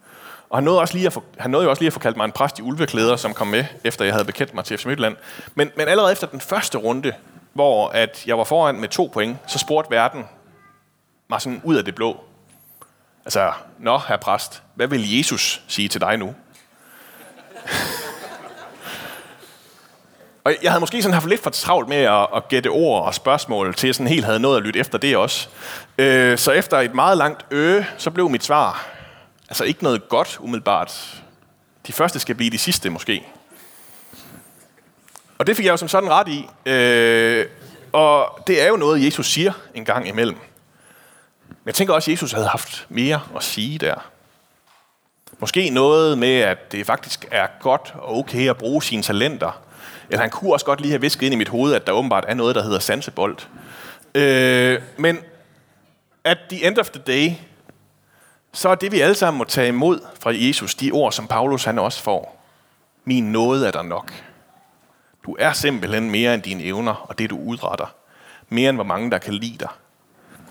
Og 0.50 0.58
han 0.58 0.64
nåede, 0.64 0.80
også 0.80 0.94
lige 0.94 1.08
at 1.08 1.14
få, 1.14 1.24
han 1.38 1.52
nåede 1.52 1.64
jo 1.64 1.70
også 1.70 1.82
lige 1.82 1.88
at 1.88 1.94
få 1.94 2.00
kaldt 2.00 2.18
mig 2.18 2.26
en 2.26 2.32
præst 2.32 2.60
i 2.60 2.62
ulveklæder, 2.62 3.16
som 3.16 3.34
kom 3.34 3.48
med, 3.48 3.66
efter 3.84 4.06
jeg 4.06 4.14
havde 4.14 4.26
bekendt 4.26 4.54
mig 4.54 4.66
til 4.66 4.78
FC 4.78 4.86
Midtjylland. 4.86 5.16
Men, 5.56 5.72
men 5.78 5.88
allerede 5.88 6.12
efter 6.12 6.28
den 6.28 6.42
første 6.42 6.78
runde, 6.78 7.14
hvor 7.54 7.90
at 7.90 8.24
jeg 8.28 8.38
var 8.38 8.44
foran 8.44 8.80
med 8.80 8.90
to 8.90 9.10
point, 9.14 9.38
så 9.48 9.60
spurgte 9.60 9.92
verden 9.92 10.24
mig 11.32 11.42
sådan 11.42 11.62
ud 11.64 11.76
af 11.76 11.86
det 11.86 11.96
blå. 11.96 12.24
Altså, 13.26 13.52
nå, 13.80 13.98
herr 13.98 14.18
præst, 14.18 14.64
hvad 14.76 14.88
vil 14.88 15.18
Jesus 15.18 15.62
sige 15.68 15.88
til 15.88 16.02
dig 16.02 16.18
nu? 16.18 16.36
og 20.46 20.54
jeg 20.64 20.72
havde 20.72 20.80
måske 20.80 21.02
sådan 21.02 21.14
haft 21.14 21.28
lidt 21.28 21.44
for 21.44 21.50
travlt 21.50 21.90
med 21.90 21.98
at, 21.98 22.28
at 22.36 22.48
gætte 22.48 22.68
ord 22.68 23.06
og 23.06 23.16
spørgsmål, 23.16 23.74
til 23.74 23.88
jeg 23.88 23.96
sådan 23.96 24.08
helt 24.08 24.26
havde 24.26 24.40
nået 24.40 24.58
at 24.58 24.64
lytte 24.64 24.80
efter 24.80 24.98
det 24.98 25.18
også. 25.18 25.48
Øh, 25.98 26.38
så 26.38 26.52
efter 26.52 26.80
et 26.80 26.96
meget 26.96 27.18
langt 27.18 27.46
øge, 27.52 27.88
så 27.98 28.12
blev 28.12 28.30
mit 28.30 28.44
svar, 28.44 28.88
altså 29.50 29.64
ikke 29.64 29.84
noget 29.84 30.10
godt 30.10 30.38
umiddelbart. 30.40 31.22
De 31.88 31.94
første 31.94 32.20
skal 32.20 32.36
blive 32.36 32.50
de 32.50 32.58
sidste 32.58 32.90
måske. 32.90 33.28
Og 35.38 35.48
det 35.48 35.58
fik 35.58 35.66
jeg 35.66 35.72
jo 35.72 35.78
som 35.78 35.88
sådan 35.88 36.10
ret 36.10 36.28
i. 36.28 36.48
Øh, 36.66 37.46
og 37.92 38.40
det 38.48 38.64
er 38.64 38.68
jo 38.68 38.76
noget, 38.76 39.06
Jesus 39.06 39.28
siger 39.28 39.54
en 39.74 39.86
gang 39.86 40.08
imellem. 40.08 40.38
Men 41.64 41.68
jeg 41.68 41.76
tænker 41.76 41.94
også, 41.94 42.12
at 42.12 42.14
Jesus 42.14 42.32
havde 42.32 42.48
haft 42.48 42.86
mere 42.90 43.22
at 43.36 43.44
sige 43.44 43.78
der. 43.78 44.12
Måske 45.40 45.70
noget 45.70 46.18
med, 46.18 46.40
at 46.40 46.72
det 46.72 46.86
faktisk 46.86 47.28
er 47.32 47.48
godt 47.60 47.94
og 47.96 48.18
okay 48.18 48.50
at 48.50 48.58
bruge 48.58 48.84
sine 48.84 49.04
talenter. 49.04 49.62
Eller 50.10 50.22
han 50.22 50.30
kunne 50.30 50.54
også 50.54 50.66
godt 50.66 50.82
lige 50.82 50.92
have 50.92 51.02
visket 51.02 51.26
ind 51.26 51.34
i 51.34 51.38
mit 51.38 51.50
hoved, 51.50 51.74
at 51.74 51.88
der 51.88 51.94
åbenbart 51.94 52.26
er 52.28 52.34
noget, 52.34 52.56
der 52.56 52.64
hedder 52.64 52.80
sansebold. 52.80 53.38
Øh, 54.16 54.82
men 54.98 55.20
at 56.24 56.38
the 56.50 56.68
end 56.68 56.78
of 56.78 56.90
the 56.90 57.02
day, 57.08 57.32
så 58.54 58.70
er 58.70 58.76
det, 58.76 58.92
vi 58.92 59.00
alle 59.00 59.16
sammen 59.16 59.38
må 59.38 59.44
tage 59.44 59.68
imod 59.68 60.00
fra 60.20 60.32
Jesus, 60.34 60.76
de 60.76 60.92
ord, 60.92 61.12
som 61.12 61.28
Paulus 61.28 61.64
han 61.64 61.80
også 61.80 62.02
får. 62.02 62.44
Min 63.06 63.32
nåde 63.32 63.68
er 63.68 63.72
der 63.72 63.82
nok. 63.82 64.14
Du 65.26 65.36
er 65.40 65.54
simpelthen 65.54 66.12
mere 66.12 66.34
end 66.34 66.42
dine 66.42 66.64
evner 66.64 66.94
og 66.94 67.20
det, 67.20 67.30
du 67.30 67.38
udretter. 67.38 67.94
Mere 68.50 68.70
end 68.70 68.78
hvor 68.78 68.84
mange, 68.84 69.12
der 69.12 69.18
kan 69.18 69.34
lide 69.34 69.58
dig. 69.58 69.70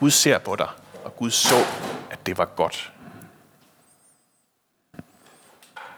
Gud 0.00 0.11
ser 0.11 0.38
på 0.38 0.57
dig 0.57 0.69
og 1.04 1.16
Gud 1.16 1.30
så, 1.30 1.57
at 2.11 2.26
det 2.26 2.38
var 2.38 2.45
godt. 2.45 2.92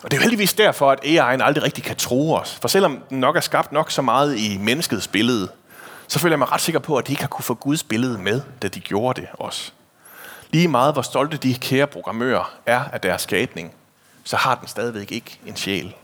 Og 0.02 0.10
det 0.10 0.12
er 0.12 0.16
jo 0.16 0.22
heldigvis 0.22 0.54
derfor, 0.54 0.90
at 0.90 1.00
AI'en 1.04 1.44
aldrig 1.44 1.62
rigtig 1.62 1.84
kan 1.84 1.96
tro 1.96 2.34
os. 2.34 2.58
For 2.60 2.68
selvom 2.68 3.02
den 3.10 3.20
nok 3.20 3.36
er 3.36 3.40
skabt 3.40 3.72
nok 3.72 3.90
så 3.90 4.02
meget 4.02 4.38
i 4.38 4.58
menneskets 4.58 5.08
billede, 5.08 5.48
så 6.08 6.18
føler 6.18 6.32
jeg 6.32 6.38
mig 6.38 6.52
ret 6.52 6.60
sikker 6.60 6.78
på, 6.78 6.96
at 6.96 7.06
de 7.06 7.12
ikke 7.12 7.22
har 7.22 7.28
kunne 7.28 7.44
få 7.44 7.54
Guds 7.54 7.84
billede 7.84 8.18
med, 8.18 8.42
da 8.62 8.68
de 8.68 8.80
gjorde 8.80 9.20
det 9.20 9.28
også. 9.32 9.72
Lige 10.50 10.68
meget 10.68 10.92
hvor 10.92 11.02
stolte 11.02 11.36
de 11.36 11.54
kære 11.54 11.86
programmører 11.86 12.54
er 12.66 12.84
af 12.92 13.00
deres 13.00 13.22
skabning, 13.22 13.74
så 14.24 14.36
har 14.36 14.54
den 14.54 14.68
stadigvæk 14.68 15.12
ikke 15.12 15.40
en 15.46 15.56
sjæl. 15.56 15.94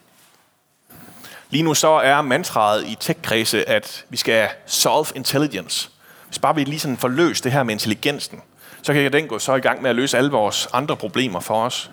Lige 1.50 1.62
nu 1.62 1.74
så 1.74 1.88
er 1.88 2.22
mantraet 2.22 2.86
i 2.86 2.96
tech 3.00 3.20
at 3.66 4.04
vi 4.08 4.16
skal 4.16 4.48
solve 4.66 5.06
intelligence. 5.14 5.90
Hvis 6.26 6.38
bare 6.38 6.54
vi 6.54 6.64
lige 6.64 6.80
sådan 6.80 6.96
får 6.96 7.08
løst 7.08 7.44
det 7.44 7.52
her 7.52 7.62
med 7.62 7.74
intelligensen, 7.74 8.42
så 8.82 8.92
kan 8.92 9.12
den 9.12 9.28
gå 9.28 9.38
så 9.38 9.54
i 9.54 9.60
gang 9.60 9.82
med 9.82 9.90
at 9.90 9.96
løse 9.96 10.18
alle 10.18 10.30
vores 10.30 10.68
andre 10.72 10.96
problemer 10.96 11.40
for 11.40 11.64
os. 11.64 11.90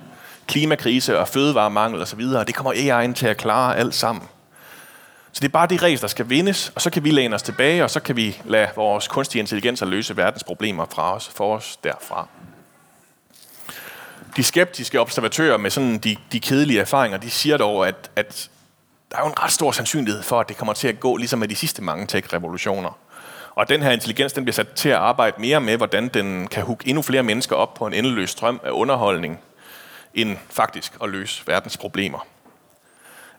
Klimakrise 0.47 1.19
og 1.19 1.27
fødevaremangel 1.27 2.01
osv., 2.01 2.21
det 2.21 2.55
kommer 2.55 2.73
AI'en 2.73 3.13
til 3.13 3.27
at 3.27 3.37
klare 3.37 3.77
alt 3.77 3.95
sammen. 3.95 4.23
Så 5.31 5.39
det 5.39 5.47
er 5.47 5.51
bare 5.51 5.67
det 5.67 5.83
race, 5.83 6.01
der 6.01 6.07
skal 6.07 6.29
vindes, 6.29 6.71
og 6.75 6.81
så 6.81 6.89
kan 6.89 7.03
vi 7.03 7.11
læne 7.11 7.35
os 7.35 7.43
tilbage, 7.43 7.83
og 7.83 7.89
så 7.89 7.99
kan 7.99 8.15
vi 8.15 8.41
lade 8.45 8.67
vores 8.75 9.07
kunstige 9.07 9.39
intelligens 9.39 9.81
løse 9.81 10.17
verdens 10.17 10.43
problemer 10.43 10.85
fra 10.91 11.15
os, 11.15 11.31
for 11.35 11.55
os 11.55 11.77
derfra. 11.83 12.27
De 14.35 14.43
skeptiske 14.43 14.99
observatører 14.99 15.57
med 15.57 15.69
sådan 15.69 15.97
de, 15.97 16.15
de 16.31 16.39
kedelige 16.39 16.79
erfaringer, 16.79 17.17
de 17.17 17.29
siger 17.29 17.57
dog, 17.57 17.87
at, 17.87 18.11
at 18.15 18.49
der 19.11 19.17
er 19.17 19.21
jo 19.21 19.27
en 19.27 19.39
ret 19.39 19.51
stor 19.51 19.71
sandsynlighed 19.71 20.23
for, 20.23 20.39
at 20.39 20.49
det 20.49 20.57
kommer 20.57 20.73
til 20.73 20.87
at 20.87 20.99
gå 20.99 21.17
ligesom 21.17 21.39
med 21.39 21.47
de 21.47 21.55
sidste 21.55 21.81
mange 21.83 22.07
tech-revolutioner. 22.07 22.97
Og 23.55 23.69
den 23.69 23.81
her 23.81 23.91
intelligens, 23.91 24.33
den 24.33 24.43
bliver 24.43 24.53
sat 24.53 24.71
til 24.71 24.89
at 24.89 24.95
arbejde 24.95 25.41
mere 25.41 25.61
med, 25.61 25.77
hvordan 25.77 26.07
den 26.07 26.47
kan 26.47 26.63
hugge 26.63 26.87
endnu 26.87 27.01
flere 27.01 27.23
mennesker 27.23 27.55
op 27.55 27.73
på 27.73 27.87
en 27.87 27.93
endeløs 27.93 28.29
strøm 28.29 28.59
af 28.63 28.71
underholdning, 28.71 29.39
end 30.13 30.37
faktisk 30.49 30.93
at 31.03 31.09
løse 31.09 31.47
verdens 31.47 31.77
problemer. 31.77 32.27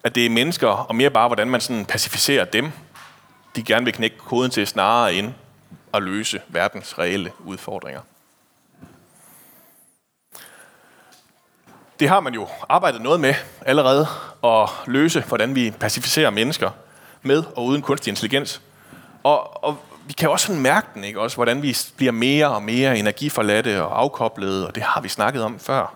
At 0.04 0.14
det 0.14 0.26
er 0.26 0.30
mennesker, 0.30 0.68
og 0.68 0.94
mere 0.94 1.10
bare, 1.10 1.28
hvordan 1.28 1.50
man 1.50 1.60
sådan 1.60 1.84
pacificerer 1.84 2.44
dem, 2.44 2.72
de 3.56 3.62
gerne 3.62 3.84
vil 3.84 3.94
knække 3.94 4.18
koden 4.18 4.50
til 4.50 4.66
snarere 4.66 5.14
end 5.14 5.32
at 5.94 6.02
løse 6.02 6.40
verdens 6.48 6.98
reelle 6.98 7.32
udfordringer. 7.38 8.00
Det 12.00 12.08
har 12.08 12.20
man 12.20 12.34
jo 12.34 12.48
arbejdet 12.68 13.02
noget 13.02 13.20
med 13.20 13.34
allerede, 13.66 14.06
at 14.44 14.68
løse, 14.86 15.20
hvordan 15.20 15.54
vi 15.54 15.70
pacificerer 15.70 16.30
mennesker 16.30 16.70
med 17.22 17.44
og 17.56 17.64
uden 17.64 17.82
kunstig 17.82 18.10
intelligens. 18.10 18.62
Og, 19.22 19.64
og 19.64 19.78
vi 20.06 20.12
kan 20.12 20.30
også 20.30 20.46
sådan 20.46 20.62
mærke 20.62 20.86
den, 20.94 21.04
ikke? 21.04 21.20
Også, 21.20 21.36
hvordan 21.36 21.62
vi 21.62 21.76
bliver 21.96 22.12
mere 22.12 22.50
og 22.50 22.62
mere 22.62 22.98
energiforladte 22.98 23.82
og 23.82 24.00
afkoblede, 24.00 24.66
og 24.66 24.74
det 24.74 24.82
har 24.82 25.00
vi 25.00 25.08
snakket 25.08 25.42
om 25.42 25.58
før. 25.58 25.94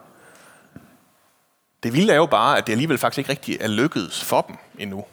Det 1.83 1.93
vilde 1.93 2.12
er 2.12 2.17
jo 2.17 2.26
bare, 2.26 2.59
at 2.59 2.67
det 2.67 2.73
alligevel 2.73 2.99
faktisk 2.99 3.19
ikke 3.19 3.31
rigtig 3.31 3.57
er 3.61 3.69
lykkedes 3.69 4.25
for 4.25 4.40
dem 4.40 4.57
endnu. 4.79 5.05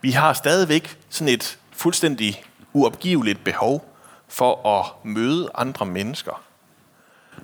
Vi 0.00 0.10
har 0.10 0.32
stadigvæk 0.32 0.98
sådan 1.08 1.34
et 1.34 1.58
fuldstændig 1.72 2.44
uopgiveligt 2.72 3.44
behov 3.44 3.94
for 4.28 4.78
at 4.78 4.86
møde 5.04 5.50
andre 5.54 5.86
mennesker. 5.86 6.42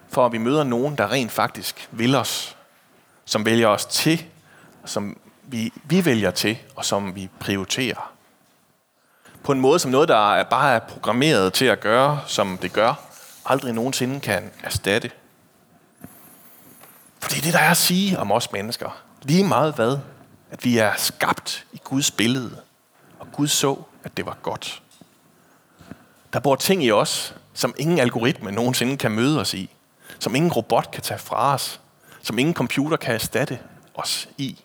For 0.09 0.27
at 0.27 0.33
vi 0.33 0.39
møder 0.39 0.65
nogen, 0.65 0.99
der 0.99 1.13
rent 1.13 1.33
faktisk 1.33 1.89
vil 1.91 2.15
os, 2.15 2.57
som 3.25 3.45
vælger 3.45 3.69
os 3.69 3.87
til, 3.87 4.25
som 4.85 5.19
vi, 5.43 5.73
vi 5.85 6.05
vælger 6.05 6.31
til, 6.31 6.59
og 6.77 6.85
som 6.85 7.15
vi 7.15 7.29
prioriterer. 7.41 8.14
På 9.45 9.53
en 9.53 9.61
måde 9.61 9.79
som 9.79 9.91
noget, 9.91 10.09
der 10.09 10.35
er 10.35 10.45
bare 10.45 10.75
er 10.75 10.79
programmeret 10.79 11.53
til 11.53 11.65
at 11.65 11.81
gøre, 11.81 12.21
som 12.27 12.59
det 12.59 12.73
gør, 12.73 12.95
aldrig 13.47 13.73
nogensinde 13.73 14.21
kan 14.21 14.51
erstatte. 14.63 15.11
For 17.21 17.31
det 17.31 17.39
er 17.39 17.43
det, 17.43 17.53
der 17.53 17.59
er 17.59 17.71
at 17.71 17.77
sige 17.77 18.19
om 18.19 18.33
os 18.33 18.53
mennesker. 18.53 19.03
Lige 19.23 19.45
meget 19.45 19.75
hvad, 19.75 19.99
at 20.51 20.65
vi 20.65 20.79
er 20.79 20.93
skabt 20.97 21.67
i 21.73 21.81
Guds 21.85 22.11
billede, 22.11 22.57
og 23.19 23.27
Gud 23.33 23.47
så, 23.47 23.77
at 24.05 24.17
det 24.17 24.27
var 24.27 24.37
godt. 24.43 24.83
Der 26.33 26.41
bor 26.41 26.57
ting 26.57 26.85
i 26.85 26.91
os, 26.91 27.35
som 27.55 27.75
ingen 27.79 27.99
algoritme 27.99 28.53
nogensinde 28.53 28.97
kan 28.97 29.11
møde 29.11 29.41
os 29.41 29.55
i, 29.55 29.71
som 30.19 30.35
ingen 30.35 30.53
robot 30.53 30.91
kan 30.91 31.03
tage 31.03 31.19
fra 31.19 31.55
os, 31.55 31.81
som 32.23 32.39
ingen 32.39 32.55
computer 32.55 32.97
kan 32.97 33.15
erstatte 33.15 33.59
os 33.95 34.29
i, 34.39 34.65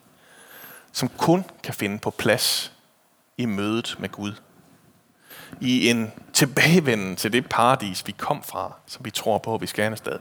som 0.92 1.10
kun 1.18 1.46
kan 1.64 1.74
finde 1.74 2.00
på 2.00 2.10
plads 2.10 2.72
i 3.38 3.46
mødet 3.46 3.96
med 4.00 4.10
Gud. 4.10 4.34
I 5.62 5.90
en 5.90 6.12
tilbagevenden 6.34 7.16
til 7.16 7.34
det 7.34 7.50
paradis, 7.50 8.08
vi 8.08 8.12
kom 8.12 8.44
fra, 8.44 8.74
som 8.88 9.06
vi 9.06 9.12
tror 9.12 9.38
på, 9.38 9.56
at 9.56 9.62
vi 9.62 9.68
skal 9.68 9.92
en 9.92 9.98
sted. 9.98 10.20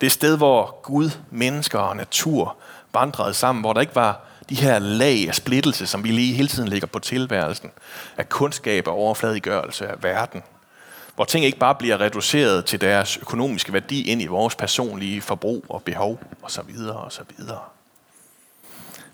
Det 0.00 0.12
sted, 0.12 0.36
hvor 0.36 0.80
Gud, 0.82 1.10
mennesker 1.30 1.78
og 1.78 1.96
natur 1.96 2.56
vandrede 2.92 3.34
sammen, 3.34 3.62
hvor 3.62 3.72
der 3.72 3.80
ikke 3.80 3.94
var 3.94 4.20
de 4.48 4.54
her 4.54 4.78
lag 4.78 5.28
af 5.28 5.34
splittelse, 5.34 5.86
som 5.86 6.04
vi 6.04 6.08
lige 6.08 6.34
hele 6.34 6.48
tiden 6.48 6.68
ligger 6.68 6.86
på 6.86 6.98
tilværelsen, 6.98 7.70
af 8.16 8.28
kundskab 8.28 8.88
og 8.88 8.94
overfladigørelse 8.94 9.88
af 9.88 10.02
verden. 10.02 10.42
Hvor 11.14 11.24
ting 11.24 11.44
ikke 11.44 11.58
bare 11.58 11.74
bliver 11.74 12.00
reduceret 12.00 12.64
til 12.64 12.80
deres 12.80 13.16
økonomiske 13.16 13.72
værdi 13.72 14.02
ind 14.02 14.22
i 14.22 14.26
vores 14.26 14.54
personlige 14.54 15.20
forbrug 15.20 15.64
og 15.68 15.82
behov 15.82 16.20
osv. 16.42 16.68
videre. 17.36 17.75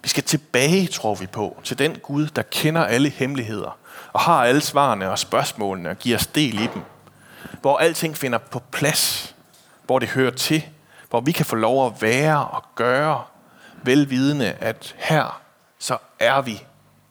Vi 0.03 0.09
skal 0.09 0.23
tilbage, 0.23 0.87
tror 0.87 1.15
vi 1.15 1.27
på, 1.27 1.61
til 1.65 1.79
den 1.79 1.99
Gud, 1.99 2.27
der 2.27 2.43
kender 2.43 2.85
alle 2.85 3.09
hemmeligheder 3.09 3.79
og 4.13 4.21
har 4.21 4.45
alle 4.45 4.61
svarene 4.61 5.11
og 5.11 5.19
spørgsmålene 5.19 5.91
og 5.91 5.99
giver 5.99 6.17
os 6.17 6.27
del 6.27 6.61
i 6.61 6.67
dem. 6.75 6.83
Hvor 7.61 7.79
alting 7.79 8.17
finder 8.17 8.39
på 8.39 8.59
plads, 8.59 9.35
hvor 9.87 9.99
det 9.99 10.09
hører 10.09 10.31
til, 10.31 10.65
hvor 11.11 11.21
vi 11.21 11.33
kan 11.33 11.47
få 11.47 11.57
lov 11.57 11.87
at 11.87 12.03
være 12.03 12.47
og 12.47 12.65
gøre, 12.75 13.23
velvidende, 13.83 14.53
at 14.53 14.95
her 14.99 15.43
så 15.79 15.99
er 16.19 16.41
vi 16.41 16.63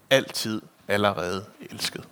altid 0.10 0.62
allerede 0.88 1.46
elsket. 1.72 2.04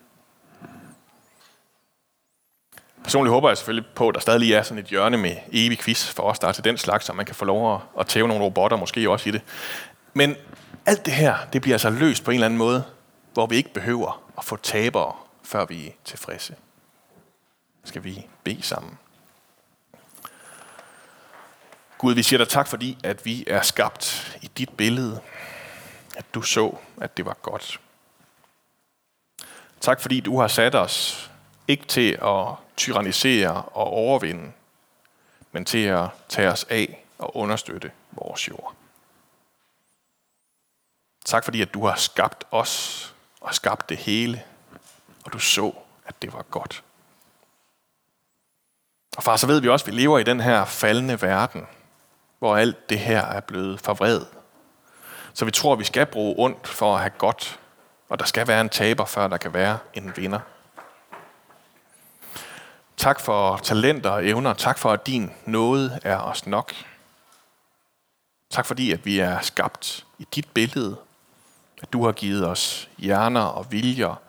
Personligt 3.03 3.33
håber 3.33 3.49
jeg 3.49 3.57
selvfølgelig 3.57 3.89
på, 3.95 4.09
at 4.09 4.15
der 4.15 4.21
stadig 4.21 4.39
lige 4.39 4.55
er 4.55 4.63
sådan 4.63 4.83
et 4.83 4.89
hjørne 4.89 5.17
med 5.17 5.35
evig 5.51 5.79
quiz 5.79 6.07
for 6.07 6.23
os, 6.23 6.39
der 6.39 6.47
er 6.47 6.51
til 6.51 6.63
den 6.63 6.77
slags, 6.77 7.05
så 7.05 7.13
man 7.13 7.25
kan 7.25 7.35
få 7.35 7.45
lov 7.45 7.81
at 7.99 8.07
tæve 8.07 8.27
nogle 8.27 8.43
robotter 8.43 8.77
måske 8.77 9.09
også 9.09 9.29
i 9.29 9.31
det. 9.31 9.41
Men 10.13 10.35
alt 10.85 11.05
det 11.05 11.13
her, 11.13 11.37
det 11.53 11.61
bliver 11.61 11.75
altså 11.75 11.89
løst 11.89 12.23
på 12.23 12.31
en 12.31 12.35
eller 12.35 12.45
anden 12.45 12.57
måde, 12.57 12.85
hvor 13.33 13.47
vi 13.47 13.55
ikke 13.55 13.73
behøver 13.73 14.21
at 14.37 14.45
få 14.45 14.55
tabere, 14.55 15.15
før 15.43 15.65
vi 15.65 15.87
er 15.87 15.91
tilfredse. 16.05 16.55
Skal 17.83 18.03
vi 18.03 18.27
bede 18.43 18.61
sammen. 18.61 18.97
Gud, 21.97 22.13
vi 22.13 22.23
siger 22.23 22.37
dig 22.37 22.47
tak, 22.47 22.67
fordi 22.67 22.97
at 23.03 23.25
vi 23.25 23.43
er 23.47 23.61
skabt 23.61 24.37
i 24.41 24.51
dit 24.57 24.69
billede. 24.69 25.21
At 26.17 26.25
du 26.33 26.41
så, 26.41 26.77
at 27.01 27.17
det 27.17 27.25
var 27.25 27.37
godt. 27.41 27.79
Tak, 29.81 30.01
fordi 30.01 30.19
du 30.19 30.39
har 30.39 30.47
sat 30.47 30.75
os 30.75 31.31
ikke 31.67 31.85
til 31.85 32.17
at 32.21 32.45
tyrannisere 32.77 33.61
og 33.61 33.87
overvinde, 33.87 34.51
men 35.51 35.65
til 35.65 35.83
at 35.83 36.07
tage 36.29 36.51
os 36.51 36.63
af 36.63 37.05
og 37.17 37.35
understøtte 37.35 37.91
vores 38.11 38.47
jord. 38.47 38.78
Tak 41.29 41.43
fordi, 41.43 41.61
at 41.61 41.73
du 41.73 41.85
har 41.85 41.95
skabt 41.95 42.43
os 42.51 43.13
og 43.41 43.55
skabt 43.55 43.89
det 43.89 43.97
hele, 43.97 44.43
og 45.25 45.33
du 45.33 45.39
så, 45.39 45.73
at 46.05 46.21
det 46.21 46.33
var 46.33 46.41
godt. 46.41 46.83
Og 49.17 49.23
far, 49.23 49.35
så 49.35 49.47
ved 49.47 49.61
vi 49.61 49.69
også, 49.69 49.83
at 49.83 49.91
vi 49.91 50.01
lever 50.01 50.19
i 50.19 50.23
den 50.23 50.39
her 50.39 50.65
faldende 50.65 51.21
verden, 51.21 51.67
hvor 52.39 52.57
alt 52.57 52.89
det 52.89 52.99
her 52.99 53.25
er 53.25 53.39
blevet 53.39 53.79
forvredet. 53.79 54.27
Så 55.33 55.45
vi 55.45 55.51
tror, 55.51 55.73
at 55.73 55.79
vi 55.79 55.83
skal 55.83 56.05
bruge 56.05 56.35
ondt 56.37 56.67
for 56.67 56.95
at 56.95 57.01
have 57.01 57.13
godt, 57.17 57.59
og 58.09 58.19
der 58.19 58.25
skal 58.25 58.47
være 58.47 58.61
en 58.61 58.69
taber, 58.69 59.05
før 59.05 59.27
der 59.27 59.37
kan 59.37 59.53
være 59.53 59.77
en 59.93 60.13
vinder. 60.17 60.39
Tak 62.97 63.19
for 63.19 63.57
talenter 63.57 64.09
og 64.09 64.27
evner. 64.27 64.53
Tak 64.53 64.77
for, 64.77 64.91
at 64.91 65.07
din 65.07 65.31
nåde 65.45 65.99
er 66.03 66.17
os 66.17 66.45
nok. 66.45 66.73
Tak 68.49 68.65
fordi, 68.65 68.91
at 68.91 69.05
vi 69.05 69.19
er 69.19 69.41
skabt 69.41 70.05
i 70.19 70.27
dit 70.35 70.49
billede, 70.53 70.97
at 71.81 71.93
du 71.93 72.05
har 72.05 72.11
givet 72.11 72.47
os 72.47 72.89
hjerner 72.97 73.41
og 73.41 73.71
viljer 73.71 74.21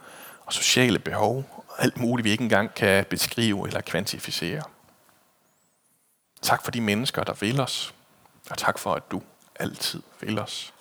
og 0.47 0.53
sociale 0.53 0.99
behov, 0.99 1.65
og 1.69 1.75
alt 1.79 1.97
muligt, 1.97 2.25
vi 2.25 2.31
ikke 2.31 2.45
engang 2.45 2.75
kan 2.75 3.05
beskrive 3.05 3.67
eller 3.67 3.81
kvantificere. 3.81 4.63
Tak 6.43 6.65
for 6.65 6.71
de 6.71 6.81
mennesker, 6.81 7.25
der 7.25 7.33
vil 7.33 7.61
os, 7.61 7.95
og 8.51 8.59
tak 8.59 8.79
for, 8.79 8.95
at 8.95 9.11
du 9.11 9.23
altid 9.55 10.03
vil 10.21 10.39
os. 10.39 10.73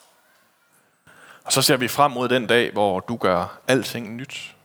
Og 1.43 1.53
så 1.53 1.61
ser 1.61 1.77
vi 1.77 1.87
frem 1.87 2.11
mod 2.11 2.29
den 2.29 2.47
dag, 2.47 2.71
hvor 2.71 2.99
du 2.99 3.17
gør 3.17 3.59
alting 3.67 4.15
nyt, 4.15 4.55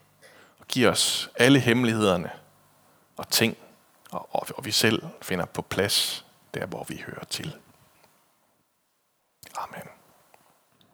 og 0.59 0.67
giver 0.67 0.91
os 0.91 1.29
alle 1.35 1.59
hemmelighederne 1.59 2.31
og 3.17 3.29
ting, 3.29 3.57
og, 4.11 4.47
og 4.57 4.65
vi 4.65 4.71
selv 4.71 5.03
finder 5.21 5.45
på 5.45 5.61
plads 5.61 6.25
der, 6.53 6.65
hvor 6.65 6.83
vi 6.83 7.03
hører 7.07 7.23
til. 7.29 7.55
Amen. 9.57 9.94